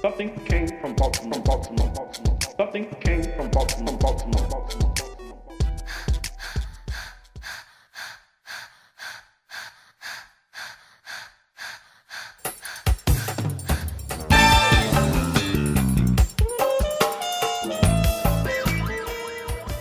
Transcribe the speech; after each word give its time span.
Something 0.00 0.30
came 0.46 0.66
from 0.80 0.94
Baltimore, 0.94 1.40
Baltimore, 1.40 1.92
Baltimore. 1.94 2.38
Something 2.56 2.86
came 3.00 3.22
from 3.36 3.50
Baltimore, 3.50 3.98
Baltimore, 3.98 4.48
Baltimore. 4.48 4.89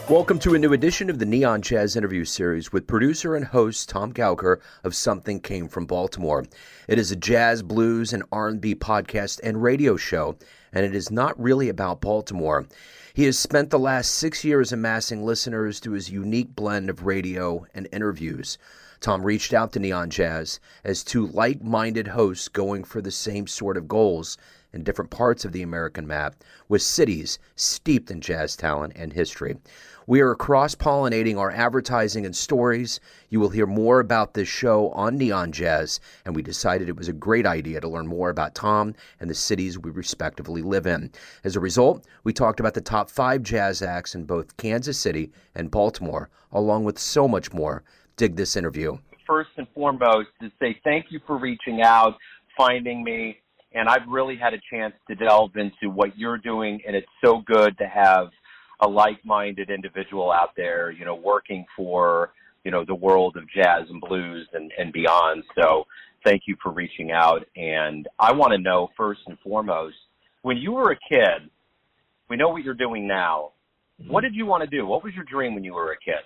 Welcome 0.09 0.39
to 0.39 0.55
a 0.55 0.57
new 0.57 0.73
edition 0.73 1.11
of 1.11 1.19
the 1.19 1.25
Neon 1.27 1.61
Jazz 1.61 1.95
interview 1.95 2.25
series 2.25 2.73
with 2.73 2.87
producer 2.87 3.35
and 3.35 3.45
host 3.45 3.89
Tom 3.89 4.11
Gauker 4.11 4.59
of 4.83 4.95
Something 4.95 5.39
Came 5.39 5.67
from 5.67 5.85
Baltimore. 5.85 6.47
It 6.87 6.97
is 6.97 7.11
a 7.11 7.15
jazz, 7.15 7.61
blues, 7.61 8.11
and 8.11 8.23
R&B 8.31 8.73
podcast 8.73 9.39
and 9.43 9.61
radio 9.61 9.97
show, 9.97 10.35
and 10.73 10.83
it 10.83 10.95
is 10.95 11.11
not 11.11 11.39
really 11.39 11.69
about 11.69 12.01
Baltimore. 12.01 12.65
He 13.13 13.25
has 13.25 13.37
spent 13.37 13.69
the 13.69 13.77
last 13.77 14.15
6 14.15 14.43
years 14.43 14.71
amassing 14.71 15.23
listeners 15.23 15.79
to 15.81 15.91
his 15.91 16.09
unique 16.09 16.55
blend 16.55 16.89
of 16.89 17.05
radio 17.05 17.67
and 17.75 17.87
interviews. 17.91 18.57
Tom 19.01 19.21
reached 19.23 19.53
out 19.53 19.73
to 19.73 19.79
Neon 19.79 20.09
Jazz 20.09 20.59
as 20.83 21.03
two 21.03 21.27
like-minded 21.27 22.07
hosts 22.07 22.47
going 22.47 22.83
for 22.83 22.99
the 22.99 23.11
same 23.11 23.45
sort 23.45 23.77
of 23.77 23.87
goals 23.87 24.39
in 24.73 24.83
different 24.83 25.11
parts 25.11 25.45
of 25.45 25.51
the 25.51 25.61
American 25.61 26.05
map, 26.05 26.35
with 26.67 26.81
cities 26.81 27.39
steeped 27.55 28.11
in 28.11 28.21
jazz 28.21 28.55
talent 28.55 28.93
and 28.95 29.13
history. 29.13 29.57
We 30.09 30.21
are 30.21 30.33
cross 30.33 30.73
pollinating 30.73 31.37
our 31.37 31.51
advertising 31.51 32.25
and 32.25 32.35
stories. 32.35 32.99
You 33.29 33.39
will 33.39 33.49
hear 33.49 33.67
more 33.67 33.99
about 33.99 34.33
this 34.33 34.47
show 34.47 34.89
on 34.89 35.17
Neon 35.17 35.51
Jazz, 35.51 35.99
and 36.25 36.35
we 36.35 36.41
decided 36.41 36.89
it 36.89 36.97
was 36.97 37.07
a 37.07 37.13
great 37.13 37.45
idea 37.45 37.79
to 37.79 37.87
learn 37.87 38.07
more 38.07 38.31
about 38.31 38.55
Tom 38.55 38.95
and 39.19 39.29
the 39.29 39.35
cities 39.35 39.77
we 39.77 39.91
respectively 39.91 40.63
live 40.63 40.87
in. 40.87 41.11
As 41.43 41.55
a 41.55 41.59
result, 41.59 42.07
we 42.23 42.33
talked 42.33 42.59
about 42.59 42.73
the 42.73 42.81
top 42.81 43.11
five 43.11 43.43
jazz 43.43 43.83
acts 43.83 44.15
in 44.15 44.25
both 44.25 44.57
Kansas 44.57 44.97
City 44.97 45.31
and 45.53 45.69
Baltimore, 45.69 46.31
along 46.51 46.85
with 46.85 46.97
so 46.97 47.27
much 47.27 47.53
more. 47.53 47.83
Dig 48.17 48.35
this 48.35 48.55
interview. 48.55 48.97
First 49.27 49.51
and 49.57 49.67
foremost, 49.75 50.29
to 50.41 50.51
say 50.59 50.79
thank 50.83 51.11
you 51.11 51.19
for 51.27 51.37
reaching 51.37 51.83
out, 51.83 52.15
finding 52.57 53.03
me, 53.03 53.37
and 53.73 53.87
I've 53.87 54.07
really 54.07 54.35
had 54.35 54.53
a 54.53 54.59
chance 54.71 54.93
to 55.07 55.15
delve 55.15 55.55
into 55.55 55.93
what 55.93 56.17
you're 56.17 56.37
doing, 56.37 56.81
and 56.85 56.95
it's 56.95 57.07
so 57.23 57.41
good 57.45 57.77
to 57.77 57.87
have 57.87 58.29
a 58.81 58.87
like-minded 58.87 59.69
individual 59.69 60.31
out 60.31 60.51
there, 60.55 60.91
you 60.91 61.05
know, 61.05 61.15
working 61.15 61.65
for, 61.75 62.31
you 62.63 62.71
know, 62.71 62.83
the 62.85 62.95
world 62.95 63.35
of 63.37 63.43
jazz 63.53 63.87
and 63.89 64.01
blues 64.01 64.47
and, 64.53 64.71
and 64.77 64.93
beyond. 64.93 65.43
So 65.59 65.85
thank 66.23 66.43
you 66.47 66.55
for 66.63 66.71
reaching 66.71 67.11
out. 67.11 67.45
And 67.55 68.07
I 68.17 68.31
want 68.31 68.53
to 68.53 68.57
know 68.57 68.89
first 68.95 69.21
and 69.27 69.37
foremost, 69.39 69.95
when 70.41 70.57
you 70.57 70.71
were 70.71 70.91
a 70.91 70.95
kid, 70.95 71.49
we 72.29 72.37
know 72.37 72.49
what 72.49 72.63
you're 72.63 72.73
doing 72.73 73.07
now. 73.07 73.51
Mm-hmm. 74.01 74.11
What 74.11 74.21
did 74.21 74.33
you 74.33 74.45
want 74.45 74.63
to 74.63 74.69
do? 74.69 74.85
What 74.85 75.03
was 75.03 75.13
your 75.13 75.25
dream 75.25 75.55
when 75.55 75.63
you 75.63 75.73
were 75.73 75.91
a 75.91 75.97
kid? 75.97 76.23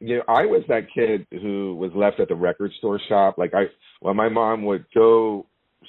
you 0.00 0.16
know, 0.16 0.22
I 0.28 0.46
was 0.46 0.62
that 0.68 0.86
kid 0.94 1.26
who 1.30 1.74
was 1.74 1.90
left 1.94 2.20
at 2.20 2.28
the 2.28 2.34
record 2.34 2.72
store 2.78 3.00
shop. 3.08 3.36
Like 3.36 3.52
I, 3.54 3.64
well, 4.00 4.14
my 4.14 4.28
mom 4.28 4.64
would 4.64 4.84
go 4.94 5.46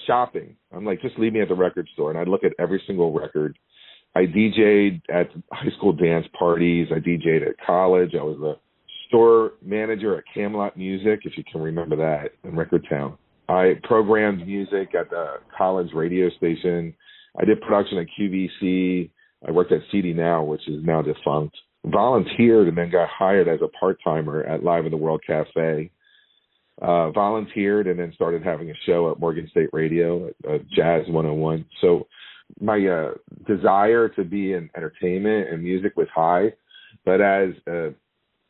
shopping, 0.07 0.55
I'm 0.71 0.85
like, 0.85 1.01
just 1.01 1.17
leave 1.19 1.33
me 1.33 1.41
at 1.41 1.49
the 1.49 1.55
record 1.55 1.87
store, 1.93 2.11
and 2.11 2.19
I'd 2.19 2.27
look 2.27 2.43
at 2.43 2.53
every 2.59 2.81
single 2.87 3.13
record 3.13 3.57
I 4.15 4.21
DJ'd 4.21 5.01
at 5.09 5.29
high 5.51 5.69
school 5.77 5.93
dance 5.93 6.25
parties. 6.37 6.87
I 6.91 6.99
DJ'd 6.99 7.47
at 7.47 7.55
college. 7.65 8.11
I 8.19 8.23
was 8.23 8.37
the 8.39 8.55
store 9.07 9.53
manager 9.63 10.17
at 10.17 10.23
Camelot 10.33 10.77
Music, 10.77 11.21
if 11.23 11.37
you 11.37 11.43
can 11.51 11.61
remember 11.61 11.95
that, 11.97 12.31
in 12.43 12.55
Record 12.55 12.85
Town. 12.89 13.17
I 13.47 13.73
programmed 13.83 14.45
music 14.45 14.93
at 14.99 15.09
the 15.09 15.35
college 15.57 15.89
radio 15.93 16.29
station. 16.37 16.93
I 17.39 17.45
did 17.45 17.61
production 17.61 17.97
at 17.99 18.07
QVC. 18.19 19.09
I 19.47 19.51
worked 19.51 19.71
at 19.71 19.81
CD 19.91 20.13
Now, 20.13 20.43
which 20.43 20.67
is 20.67 20.83
now 20.83 21.01
defunct. 21.01 21.55
Volunteered 21.85 22.67
and 22.67 22.77
then 22.77 22.91
got 22.91 23.09
hired 23.09 23.47
as 23.47 23.59
a 23.63 23.69
part 23.79 23.97
timer 24.03 24.43
at 24.43 24.63
Live 24.63 24.85
in 24.85 24.91
the 24.91 24.97
World 24.97 25.21
Cafe. 25.25 25.89
Uh, 26.81 27.11
volunteered 27.11 27.87
and 27.87 27.99
then 27.99 28.13
started 28.15 28.41
having 28.41 28.71
a 28.71 28.73
show 28.85 29.11
at 29.11 29.19
Morgan 29.19 29.49
State 29.51 29.69
Radio, 29.73 30.29
uh, 30.47 30.59
Jazz 30.73 31.05
101. 31.07 31.65
So 31.81 32.07
my 32.59 32.85
uh, 32.85 33.11
desire 33.45 34.07
to 34.09 34.23
be 34.23 34.53
in 34.53 34.69
entertainment 34.77 35.49
and 35.49 35.61
music 35.61 35.97
was 35.97 36.07
high, 36.15 36.53
but 37.03 37.19
as 37.19 37.49
uh, 37.69 37.89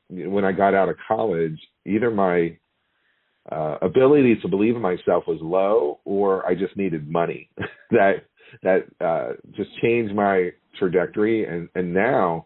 when 0.09 0.45
I 0.45 0.51
got 0.51 0.73
out 0.73 0.89
of 0.89 0.95
college, 1.07 1.59
either 1.85 2.11
my 2.11 2.57
uh, 3.51 3.77
ability 3.81 4.37
to 4.41 4.47
believe 4.47 4.75
in 4.75 4.81
myself 4.81 5.23
was 5.27 5.39
low, 5.41 5.99
or 6.05 6.45
I 6.45 6.55
just 6.55 6.77
needed 6.77 7.09
money. 7.09 7.49
that 7.91 8.25
that 8.63 8.85
uh, 9.01 9.33
just 9.55 9.69
changed 9.81 10.13
my 10.13 10.51
trajectory, 10.77 11.45
and 11.45 11.69
and 11.75 11.93
now 11.93 12.45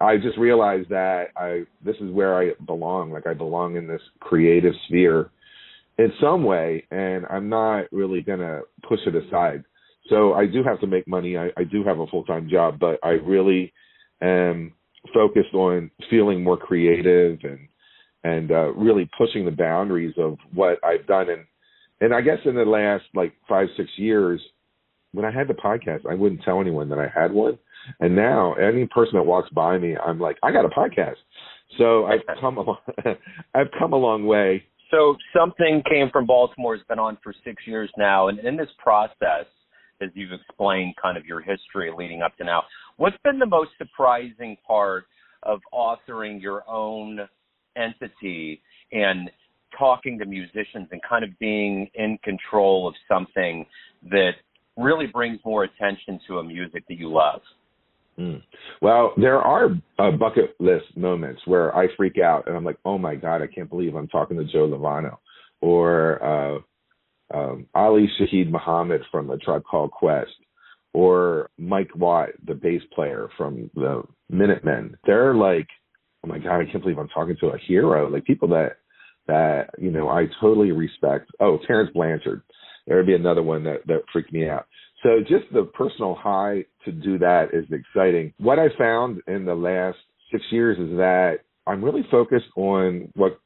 I 0.00 0.16
just 0.16 0.36
realized 0.38 0.90
that 0.90 1.28
I 1.36 1.64
this 1.84 1.96
is 2.00 2.10
where 2.12 2.36
I 2.40 2.52
belong. 2.66 3.10
Like 3.10 3.26
I 3.26 3.34
belong 3.34 3.76
in 3.76 3.86
this 3.86 4.02
creative 4.20 4.74
sphere 4.86 5.30
in 5.98 6.12
some 6.20 6.44
way, 6.44 6.84
and 6.90 7.24
I'm 7.30 7.48
not 7.48 7.84
really 7.92 8.20
gonna 8.20 8.60
push 8.86 9.00
it 9.06 9.14
aside. 9.14 9.64
So 10.08 10.34
I 10.34 10.46
do 10.46 10.62
have 10.62 10.80
to 10.80 10.86
make 10.86 11.08
money. 11.08 11.36
I, 11.36 11.48
I 11.56 11.64
do 11.64 11.82
have 11.84 11.98
a 11.98 12.06
full 12.06 12.24
time 12.24 12.48
job, 12.48 12.78
but 12.78 12.98
I 13.02 13.10
really 13.10 13.72
am 14.20 14.72
focused 15.14 15.54
on 15.54 15.90
feeling 16.10 16.42
more 16.44 16.56
creative 16.56 17.38
and 17.42 17.68
and 18.24 18.50
uh, 18.50 18.72
really 18.72 19.08
pushing 19.16 19.44
the 19.44 19.50
boundaries 19.50 20.14
of 20.18 20.36
what 20.52 20.78
I've 20.84 21.06
done. 21.06 21.30
And 21.30 21.44
and 22.00 22.14
I 22.14 22.20
guess 22.20 22.38
in 22.44 22.54
the 22.54 22.64
last 22.64 23.04
like 23.14 23.32
five 23.48 23.68
six 23.76 23.88
years, 23.96 24.40
when 25.16 25.24
I 25.24 25.30
had 25.30 25.48
the 25.48 25.54
podcast, 25.54 26.06
I 26.08 26.14
wouldn't 26.14 26.42
tell 26.42 26.60
anyone 26.60 26.90
that 26.90 26.98
I 26.98 27.08
had 27.12 27.32
one. 27.32 27.58
And 28.00 28.14
now 28.14 28.52
any 28.54 28.86
person 28.86 29.14
that 29.14 29.22
walks 29.22 29.48
by 29.50 29.78
me, 29.78 29.96
I'm 29.96 30.20
like, 30.20 30.36
I 30.42 30.52
got 30.52 30.64
a 30.64 30.68
podcast. 30.68 31.16
So 31.78 32.04
I've 32.04 32.20
come 32.40 32.58
I've 33.54 33.68
come 33.78 33.92
a 33.94 33.96
long 33.96 34.26
way. 34.26 34.64
So 34.90 35.16
something 35.36 35.82
came 35.88 36.10
from 36.12 36.26
Baltimore 36.26 36.76
has 36.76 36.84
been 36.86 36.98
on 36.98 37.16
for 37.24 37.34
six 37.44 37.62
years 37.66 37.90
now, 37.96 38.28
and 38.28 38.38
in 38.40 38.56
this 38.56 38.68
process, 38.78 39.46
as 40.00 40.10
you've 40.14 40.32
explained 40.32 40.94
kind 41.00 41.16
of 41.16 41.24
your 41.24 41.40
history 41.40 41.90
leading 41.96 42.22
up 42.22 42.36
to 42.36 42.44
now. 42.44 42.62
What's 42.98 43.16
been 43.24 43.38
the 43.38 43.46
most 43.46 43.70
surprising 43.78 44.56
part 44.66 45.06
of 45.42 45.60
authoring 45.72 46.40
your 46.40 46.68
own 46.68 47.20
entity 47.76 48.62
and 48.92 49.30
talking 49.78 50.18
to 50.18 50.26
musicians 50.26 50.88
and 50.90 51.00
kind 51.08 51.24
of 51.24 51.30
being 51.38 51.90
in 51.94 52.18
control 52.22 52.86
of 52.86 52.94
something 53.08 53.66
that 54.10 54.32
really 54.76 55.06
brings 55.06 55.38
more 55.44 55.64
attention 55.64 56.20
to 56.28 56.38
a 56.38 56.44
music 56.44 56.84
that 56.88 56.98
you 56.98 57.12
love? 57.12 57.40
Mm. 58.18 58.42
Well, 58.80 59.12
there 59.16 59.40
are 59.40 59.70
uh, 59.98 60.10
bucket 60.12 60.54
list 60.58 60.96
moments 60.96 61.42
where 61.44 61.76
I 61.76 61.86
freak 61.96 62.18
out 62.18 62.46
and 62.46 62.56
I'm 62.56 62.64
like, 62.64 62.78
oh 62.84 62.98
my 62.98 63.14
God, 63.14 63.42
I 63.42 63.46
can't 63.46 63.68
believe 63.68 63.94
I'm 63.94 64.08
talking 64.08 64.36
to 64.38 64.44
Joe 64.44 64.68
Lovano. 64.68 65.18
Or, 65.60 66.22
uh, 66.22 66.58
um, 67.34 67.66
Ali 67.74 68.08
Shaheed 68.20 68.50
Muhammad 68.50 69.02
from 69.10 69.30
A 69.30 69.36
Tribe 69.38 69.64
Called 69.68 69.90
Quest, 69.90 70.30
or 70.94 71.50
Mike 71.58 71.90
Watt, 71.94 72.30
the 72.46 72.54
bass 72.54 72.82
player 72.94 73.28
from 73.36 73.70
the 73.74 74.02
Minutemen. 74.30 74.96
They're 75.04 75.34
like, 75.34 75.66
oh 76.24 76.28
my 76.28 76.38
god, 76.38 76.60
I 76.60 76.64
can't 76.64 76.82
believe 76.82 76.98
I'm 76.98 77.08
talking 77.08 77.36
to 77.40 77.48
a 77.48 77.58
hero. 77.58 78.08
Like 78.08 78.24
people 78.24 78.48
that 78.48 78.78
that 79.26 79.70
you 79.78 79.90
know 79.90 80.08
I 80.08 80.26
totally 80.40 80.72
respect. 80.72 81.30
Oh, 81.40 81.58
Terence 81.66 81.90
Blanchard. 81.92 82.42
There 82.86 82.96
would 82.96 83.06
be 83.06 83.14
another 83.14 83.42
one 83.42 83.64
that 83.64 83.86
that 83.86 84.02
freaked 84.12 84.32
me 84.32 84.48
out. 84.48 84.66
So 85.02 85.20
just 85.20 85.52
the 85.52 85.64
personal 85.64 86.14
high 86.14 86.64
to 86.84 86.92
do 86.92 87.18
that 87.18 87.48
is 87.52 87.64
exciting. 87.70 88.32
What 88.38 88.58
I 88.58 88.68
found 88.78 89.20
in 89.26 89.44
the 89.44 89.54
last 89.54 89.98
six 90.32 90.44
years 90.50 90.78
is 90.78 90.96
that 90.96 91.38
I'm 91.66 91.84
really 91.84 92.06
focused 92.10 92.46
on 92.56 93.10
what 93.14 93.40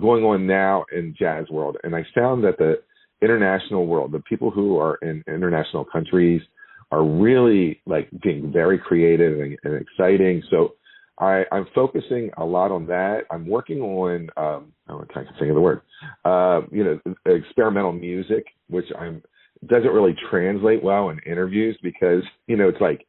going 0.00 0.24
on 0.24 0.46
now 0.46 0.84
in 0.92 1.14
jazz 1.18 1.46
world, 1.50 1.76
and 1.84 1.94
I 1.94 2.04
found 2.14 2.44
that 2.44 2.58
the 2.58 2.80
international 3.22 3.86
world, 3.86 4.12
the 4.12 4.20
people 4.20 4.50
who 4.50 4.78
are 4.78 4.96
in 4.96 5.22
international 5.28 5.84
countries 5.84 6.42
are 6.90 7.04
really 7.04 7.80
like 7.86 8.08
being 8.22 8.52
very 8.52 8.78
creative 8.78 9.40
and, 9.40 9.56
and 9.64 9.80
exciting. 9.80 10.42
So 10.50 10.74
I, 11.18 11.44
I'm 11.52 11.66
focusing 11.74 12.30
a 12.38 12.44
lot 12.44 12.72
on 12.72 12.86
that. 12.86 13.22
I'm 13.30 13.46
working 13.46 13.80
on, 13.80 14.28
um, 14.36 14.72
I 14.88 15.12
can't 15.12 15.28
think 15.38 15.50
of 15.50 15.54
the 15.54 15.60
word, 15.60 15.82
uh, 16.24 16.62
you 16.72 16.84
know, 16.84 17.14
experimental 17.26 17.92
music, 17.92 18.46
which 18.68 18.86
I'm 18.98 19.22
doesn't 19.66 19.92
really 19.92 20.14
translate 20.30 20.82
well 20.82 21.08
in 21.08 21.18
interviews 21.20 21.78
because 21.82 22.22
you 22.46 22.56
know 22.56 22.68
it's 22.68 22.80
like, 22.80 23.06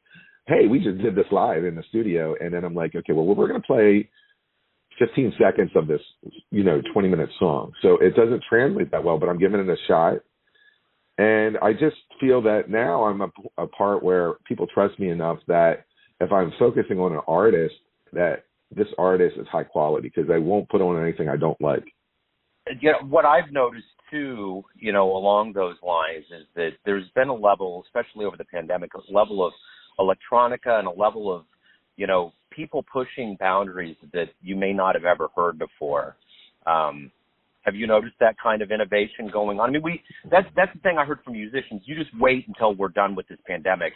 hey, 0.48 0.68
we 0.68 0.80
just 0.80 1.00
did 1.00 1.16
this 1.16 1.26
live 1.32 1.66
in 1.66 1.76
the 1.76 1.84
studio, 1.90 2.36
and 2.40 2.54
then 2.54 2.64
I'm 2.64 2.76
like, 2.76 2.96
okay, 2.96 3.14
well, 3.14 3.26
we're 3.26 3.48
going 3.48 3.62
to 3.62 3.68
play 3.68 4.10
15 5.00 5.34
seconds 5.42 5.72
of 5.76 5.88
this, 5.88 6.02
you 6.52 6.64
know, 6.64 6.82
20 6.94 7.08
minute 7.08 7.30
song. 7.40 7.74
So 7.82 7.98
it 7.98 8.16
doesn't 8.16 8.44
translate 8.48 8.92
that 8.92 9.04
well, 9.04 9.18
but 9.18 9.28
I'm 9.28 9.40
giving 9.40 9.60
it 9.60 9.70
a 9.70 9.76
shot. 9.88 10.20
And 11.18 11.58
I 11.58 11.74
just 11.74 11.96
feel 12.20 12.42
that 12.44 12.70
now 12.70 13.06
I'm 13.06 13.22
a, 13.22 13.30
a 13.58 13.68
part 13.68 14.04
where 14.04 14.34
people 14.46 14.68
trust 14.68 15.00
me 15.00 15.10
enough 15.10 15.40
that 15.48 15.86
if 16.20 16.32
I'm 16.32 16.54
focusing 16.60 17.00
on 17.00 17.14
an 17.14 17.22
artist, 17.28 17.76
that 18.16 18.46
this 18.76 18.88
artist 18.98 19.38
is 19.40 19.48
high 19.48 19.64
quality 19.64 20.12
because 20.14 20.30
I 20.32 20.38
won't 20.38 20.68
put 20.70 20.82
on 20.82 21.02
anything 21.02 21.30
I 21.30 21.38
don't 21.38 21.60
like. 21.62 21.86
Yeah, 22.82 22.94
what 23.08 23.26
I've 23.26 23.52
noticed 23.52 23.86
too, 24.10 24.64
you 24.76 24.92
know, 24.92 25.16
along 25.16 25.54
those 25.54 25.76
lines 25.84 26.26
is 26.32 26.48
that 26.56 26.72
there's 26.86 27.10
been 27.16 27.30
a 27.30 27.36
level, 27.36 27.84
especially 27.86 28.26
over 28.26 28.38
the 28.38 28.46
pandemic, 28.46 28.92
a 28.96 29.14
level 29.14 29.46
of 29.46 29.54
electronica 30.00 30.80
and 30.80 30.88
a 30.88 30.92
level 30.92 31.34
of, 31.34 31.46
you 31.96 32.08
know, 32.08 32.34
people 32.50 32.84
pushing 32.92 33.38
boundaries 33.40 33.96
that 34.14 34.30
you 34.42 34.56
may 34.56 34.74
not 34.74 34.96
have 34.96 35.06
ever 35.06 35.30
heard 35.36 35.60
before. 35.60 36.16
Um, 36.66 37.12
have 37.62 37.76
you 37.76 37.88
noticed 37.88 38.16
that 38.20 38.36
kind 38.42 38.62
of 38.62 38.72
innovation 38.72 39.30
going 39.32 39.60
on? 39.60 39.70
I 39.70 39.74
mean, 39.74 39.82
we 39.82 40.02
that's 40.30 40.48
that's 40.56 40.72
the 40.74 40.80
thing 40.80 40.98
I 40.98 41.06
heard 41.06 41.20
from 41.24 41.34
musicians. 41.34 41.82
You 41.86 41.96
just 41.96 42.12
wait 42.20 42.48
until 42.48 42.76
we're 42.76 42.90
done 42.90 43.16
with 43.16 43.28
this 43.28 43.40
pandemic 43.48 43.94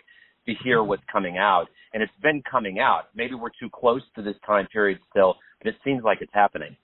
to 0.54 0.64
hear 0.64 0.84
what's 0.84 1.04
coming 1.12 1.38
out, 1.38 1.68
and 1.94 2.04
it's 2.04 2.12
been 2.22 2.42
coming 2.50 2.80
out. 2.80 3.04
Maybe 3.16 3.36
we're 3.36 3.50
too 3.60 3.70
close 3.74 4.02
to 4.16 4.22
this 4.22 4.36
time 4.46 4.68
period 4.68 5.00
still, 5.10 5.36
but 5.62 5.70
it 5.70 5.76
seems 5.84 6.04
like 6.04 6.20
it's 6.22 6.34
happening. 6.34 6.76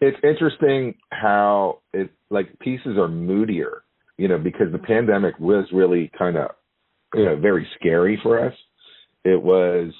It's 0.00 0.18
interesting 0.22 0.94
how 1.10 1.78
it 1.92 2.10
like 2.28 2.58
pieces 2.58 2.98
are 2.98 3.08
moodier, 3.08 3.82
you 4.18 4.28
know, 4.28 4.38
because 4.38 4.70
the 4.72 4.78
pandemic 4.78 5.38
was 5.38 5.66
really 5.72 6.10
kind 6.18 6.36
of, 6.36 6.50
you 7.14 7.24
know, 7.24 7.36
very 7.36 7.66
scary 7.78 8.18
for 8.22 8.44
us. 8.44 8.54
It 9.24 9.42
was, 9.42 9.92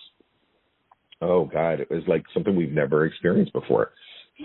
oh 1.23 1.47
God, 1.47 1.81
it 1.81 1.91
was 1.91 2.03
like 2.07 2.25
something 2.35 2.55
we've 2.55 2.73
never 2.73 3.07
experienced 3.07 3.53
before. 3.53 3.93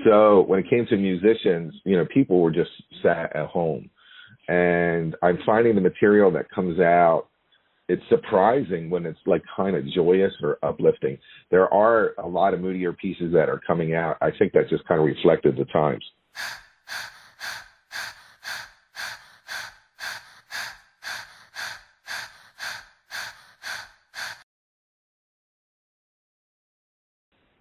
So 0.05 0.41
when 0.43 0.59
it 0.59 0.69
came 0.69 0.85
to 0.87 0.95
musicians, 0.95 1.73
you 1.83 1.97
know, 1.97 2.05
people 2.13 2.39
were 2.39 2.51
just 2.51 2.71
sat 3.03 3.35
at 3.35 3.47
home. 3.47 3.89
And 4.47 5.15
I'm 5.21 5.37
finding 5.45 5.75
the 5.75 5.81
material 5.81 6.31
that 6.31 6.49
comes 6.49 6.79
out, 6.79 7.27
it's 7.91 8.03
surprising 8.09 8.89
when 8.89 9.05
it's 9.05 9.19
like 9.25 9.43
kind 9.55 9.75
of 9.75 9.85
joyous 9.89 10.33
or 10.41 10.57
uplifting. 10.63 11.17
There 11.49 11.71
are 11.73 12.13
a 12.17 12.27
lot 12.27 12.53
of 12.53 12.61
moodier 12.61 12.93
pieces 12.93 13.33
that 13.33 13.49
are 13.49 13.59
coming 13.65 13.93
out. 13.93 14.17
I 14.21 14.29
think 14.37 14.53
that 14.53 14.69
just 14.69 14.85
kind 14.87 14.99
of 14.99 15.05
reflected 15.05 15.57
the 15.57 15.65
times. 15.65 16.03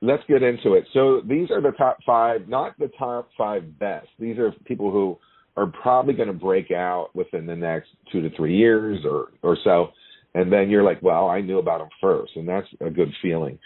let's 0.02 0.22
get 0.28 0.42
into 0.42 0.74
it. 0.74 0.84
So 0.92 1.20
these 1.26 1.50
are 1.50 1.60
the 1.60 1.72
top 1.72 1.98
five, 2.06 2.48
not 2.48 2.78
the 2.78 2.90
top 2.98 3.30
five 3.36 3.78
best. 3.78 4.08
These 4.18 4.38
are 4.38 4.52
people 4.64 4.90
who 4.90 5.18
are 5.56 5.66
probably 5.66 6.14
going 6.14 6.28
to 6.28 6.34
break 6.34 6.70
out 6.70 7.10
within 7.14 7.46
the 7.46 7.56
next 7.56 7.88
two 8.10 8.22
to 8.22 8.34
three 8.36 8.56
years 8.56 9.04
or 9.04 9.28
or 9.42 9.56
so. 9.62 9.90
And 10.34 10.52
then 10.52 10.70
you're 10.70 10.84
like, 10.84 11.02
well, 11.02 11.28
I 11.28 11.40
knew 11.40 11.58
about 11.58 11.80
him 11.80 11.88
first, 12.00 12.32
and 12.36 12.48
that's 12.48 12.68
a 12.80 12.90
good 12.90 13.12
feeling. 13.20 13.58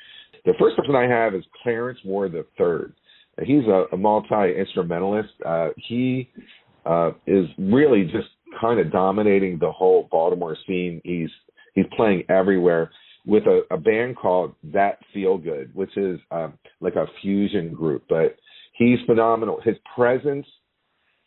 The 0.45 0.55
first 0.59 0.77
person 0.77 0.95
I 0.95 1.07
have 1.07 1.35
is 1.35 1.45
Clarence 1.63 1.99
Ward 2.05 2.33
the 2.33 2.47
third. 2.59 2.95
He's 3.43 3.65
a, 3.65 3.87
a 3.93 3.97
multi 3.97 4.55
instrumentalist. 4.59 5.31
Uh, 5.45 5.69
he 5.77 6.31
uh, 6.87 7.13
is 7.27 7.47
really 7.59 8.05
just 8.05 8.29
kind 8.61 8.79
of 8.79 8.93
dominating 8.93 9.59
the 9.59 9.73
whole 9.73 10.09
Baltimore 10.11 10.57
scene. 10.67 11.01
He's 11.05 11.31
he's 11.75 11.87
playing 11.97 12.25
everywhere 12.29 12.91
with 13.27 13.45
a, 13.45 13.63
a 13.71 13.79
band 13.79 14.17
called 14.17 14.55
That 14.63 14.99
Feel 15.13 15.39
Good, 15.39 15.75
which 15.75 15.97
is 15.97 16.21
um, 16.31 16.55
like 16.81 16.95
a 16.95 17.07
fusion 17.23 17.73
group. 17.73 18.05
But 18.09 18.37
he's 18.75 18.99
phenomenal. 19.07 19.61
His 19.65 19.77
presence 19.97 20.47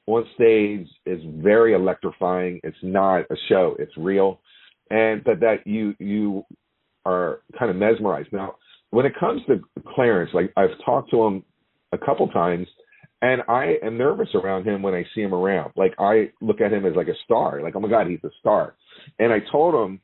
on 0.06 0.26
stage 0.36 0.88
is 1.06 1.20
very 1.38 1.74
electrifying. 1.74 2.62
It's 2.64 2.78
not 2.82 3.22
a 3.30 3.36
show; 3.50 3.76
it's 3.80 3.96
real, 3.98 4.40
and 4.90 5.24
but 5.24 5.40
that 5.42 5.66
you 5.66 5.94
you 6.00 6.44
are 7.06 7.40
kind 7.58 7.72
of 7.72 7.78
mesmerized. 7.78 8.30
Now, 8.32 8.56
when 8.90 9.06
it 9.06 9.14
comes 9.20 9.42
to 9.48 9.62
Clarence, 9.96 10.32
like 10.34 10.52
I've 10.58 10.78
talked 10.86 11.12
to 11.12 11.24
him 11.24 11.44
a 11.92 11.98
couple 11.98 12.28
times. 12.30 12.68
And 13.20 13.42
I 13.50 13.78
am 13.84 13.98
nervous 13.98 14.30
around 14.36 14.68
him 14.68 14.84
when 14.84 14.94
I 14.94 15.04
see 15.16 15.22
him 15.22 15.34
around. 15.34 15.72
Like 15.76 15.96
I 15.98 16.30
look 16.40 16.62
at 16.62 16.72
him 16.72 16.86
as 16.86 16.96
like 16.96 17.08
a 17.08 17.18
star. 17.26 17.64
Like, 17.64 17.76
oh 17.76 17.80
my 17.80 17.90
God, 17.90 18.06
he's 18.06 18.24
a 18.24 18.30
star. 18.40 18.76
And 19.18 19.34
I 19.34 19.40
told 19.52 19.74
him, 19.74 20.00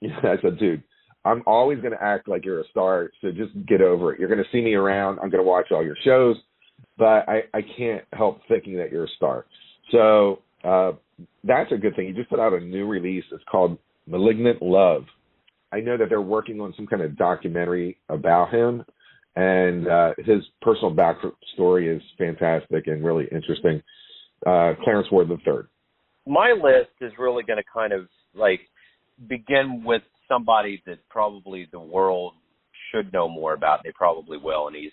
you 0.00 0.08
know, 0.22 0.32
I 0.32 0.40
said, 0.40 0.58
dude, 0.60 0.82
I'm 1.24 1.42
always 1.46 1.80
going 1.80 1.92
to 1.92 2.02
act 2.02 2.28
like 2.28 2.44
you're 2.44 2.60
a 2.60 2.68
star, 2.70 3.10
so 3.20 3.30
just 3.30 3.52
get 3.66 3.80
over 3.80 4.12
it. 4.12 4.20
You're 4.20 4.28
going 4.28 4.42
to 4.42 4.50
see 4.52 4.62
me 4.62 4.74
around. 4.74 5.18
I'm 5.20 5.30
going 5.30 5.42
to 5.42 5.48
watch 5.48 5.68
all 5.72 5.82
your 5.82 5.96
shows, 6.04 6.36
but 6.98 7.28
I, 7.28 7.44
I 7.54 7.60
can't 7.76 8.04
help 8.12 8.40
thinking 8.46 8.76
that 8.76 8.92
you're 8.92 9.04
a 9.04 9.16
star. 9.16 9.46
So 9.90 10.42
uh, 10.62 10.92
that's 11.42 11.72
a 11.72 11.78
good 11.78 11.96
thing. 11.96 12.08
He 12.08 12.12
just 12.12 12.28
put 12.28 12.40
out 12.40 12.52
a 12.52 12.60
new 12.60 12.86
release. 12.86 13.24
It's 13.32 13.42
called 13.50 13.78
Malignant 14.06 14.62
Love. 14.62 15.04
I 15.72 15.80
know 15.80 15.96
that 15.96 16.08
they're 16.08 16.20
working 16.20 16.60
on 16.60 16.72
some 16.76 16.86
kind 16.86 17.02
of 17.02 17.16
documentary 17.16 17.98
about 18.08 18.52
him, 18.52 18.84
and 19.36 19.88
uh, 19.88 20.12
his 20.18 20.42
personal 20.62 20.94
backstory 20.94 21.94
is 21.94 22.02
fantastic 22.16 22.86
and 22.86 23.04
really 23.04 23.26
interesting. 23.32 23.82
Uh, 24.46 24.74
Clarence 24.84 25.08
Ward 25.10 25.28
the 25.28 25.38
third. 25.44 25.68
My 26.26 26.52
list 26.52 26.90
is 27.00 27.12
really 27.18 27.42
going 27.42 27.58
to 27.58 27.64
kind 27.72 27.92
of 27.92 28.06
like 28.34 28.60
begin 29.28 29.82
with 29.84 30.02
somebody 30.28 30.82
that 30.86 30.98
probably 31.08 31.68
the 31.72 31.80
world 31.80 32.34
should 32.90 33.12
know 33.12 33.28
more 33.28 33.54
about. 33.54 33.80
They 33.84 33.92
probably 33.92 34.38
will, 34.38 34.68
and 34.68 34.76
he's 34.76 34.92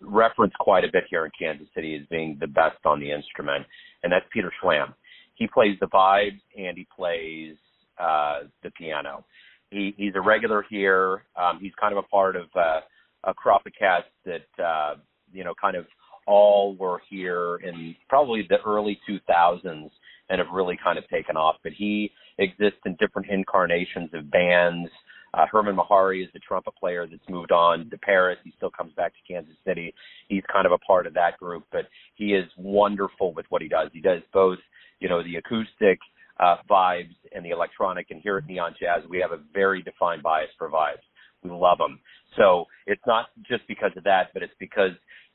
referenced 0.00 0.56
quite 0.58 0.84
a 0.84 0.88
bit 0.92 1.04
here 1.10 1.24
in 1.24 1.30
Kansas 1.38 1.68
City 1.74 1.96
as 2.00 2.06
being 2.08 2.36
the 2.40 2.46
best 2.46 2.78
on 2.84 3.00
the 3.00 3.10
instrument, 3.10 3.66
and 4.02 4.12
that's 4.12 4.26
Peter 4.32 4.52
Schramm. 4.60 4.94
He 5.34 5.46
plays 5.46 5.76
the 5.80 5.86
vibes 5.86 6.40
and 6.56 6.76
he 6.76 6.86
plays 6.96 7.56
uh, 7.98 8.40
the 8.62 8.70
piano. 8.70 9.24
He, 9.70 9.94
he's 9.96 10.12
a 10.14 10.20
regular 10.20 10.64
here. 10.68 11.24
Um, 11.36 11.58
he's 11.60 11.72
kind 11.80 11.92
of 11.92 11.98
a 12.04 12.08
part 12.08 12.36
of 12.36 12.46
uh, 12.54 12.80
a 13.24 13.34
crop 13.34 13.66
of 13.66 13.72
cats 13.78 14.06
that 14.24 14.64
uh, 14.64 14.94
you 15.32 15.44
know 15.44 15.54
kind 15.60 15.76
of 15.76 15.86
all 16.26 16.76
were 16.76 17.00
here 17.08 17.56
in 17.56 17.94
probably 18.08 18.46
the 18.48 18.58
early 18.66 18.98
2000s 19.08 19.90
and 20.28 20.38
have 20.38 20.48
really 20.52 20.76
kind 20.82 20.98
of 20.98 21.08
taken 21.08 21.36
off. 21.36 21.56
But 21.62 21.72
he 21.72 22.10
exists 22.38 22.80
in 22.84 22.96
different 22.98 23.30
incarnations 23.30 24.10
of 24.12 24.30
bands. 24.30 24.90
Uh, 25.34 25.44
Hermon 25.50 25.76
Mehari 25.76 26.24
is 26.24 26.30
the 26.32 26.40
trumpet 26.40 26.74
player 26.78 27.06
that's 27.06 27.28
moved 27.28 27.52
on 27.52 27.90
to 27.90 27.98
Paris. 27.98 28.38
He 28.44 28.52
still 28.56 28.70
comes 28.70 28.92
back 28.94 29.12
to 29.12 29.32
Kansas 29.32 29.54
City. 29.66 29.94
He's 30.28 30.42
kind 30.52 30.66
of 30.66 30.72
a 30.72 30.78
part 30.78 31.06
of 31.06 31.14
that 31.14 31.38
group, 31.38 31.64
but 31.70 31.86
he 32.14 32.34
is 32.34 32.46
wonderful 32.56 33.34
with 33.34 33.46
what 33.50 33.62
he 33.62 33.68
does. 33.68 33.90
He 33.92 34.00
does 34.00 34.22
both, 34.32 34.58
you 34.98 35.08
know, 35.08 35.22
the 35.22 35.36
acoustic 35.36 35.98
uh, 36.40 36.56
vibes 36.68 37.14
and 37.32 37.44
the 37.44 37.50
electronic. 37.50 38.10
And 38.10 38.20
here 38.20 38.38
at 38.38 38.46
Neon 38.46 38.74
Jazz, 38.80 39.08
we 39.08 39.18
have 39.18 39.32
a 39.32 39.42
very 39.52 39.82
defined 39.82 40.22
bias 40.22 40.50
for 40.58 40.68
vibes. 40.68 41.04
We 41.42 41.50
love 41.50 41.78
them. 41.78 42.00
So 42.36 42.66
it's 42.86 43.02
not 43.06 43.26
just 43.48 43.66
because 43.68 43.92
of 43.96 44.04
that, 44.04 44.30
but 44.34 44.42
it's 44.42 44.54
because 44.58 44.90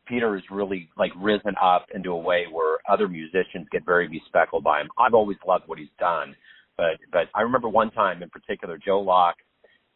Peter 0.06 0.36
has 0.36 0.44
really 0.52 0.90
like 0.98 1.12
risen 1.18 1.56
up 1.62 1.88
into 1.94 2.12
a 2.12 2.18
way 2.18 2.46
where 2.52 2.78
other 2.90 3.08
musicians 3.08 3.68
get 3.72 3.86
very 3.86 4.08
bespeckled 4.08 4.64
by 4.64 4.82
him. 4.82 4.90
I've 4.98 5.14
always 5.14 5.38
loved 5.48 5.68
what 5.68 5.80
he's 5.80 5.88
done, 6.00 6.36
but 6.78 6.98
but 7.12 7.28
I 7.36 7.42
remember 7.42 7.70
one 7.70 7.92
time 7.92 8.24
in 8.24 8.30
particular, 8.30 8.78
Joe 8.78 9.00
Locke 9.00 9.38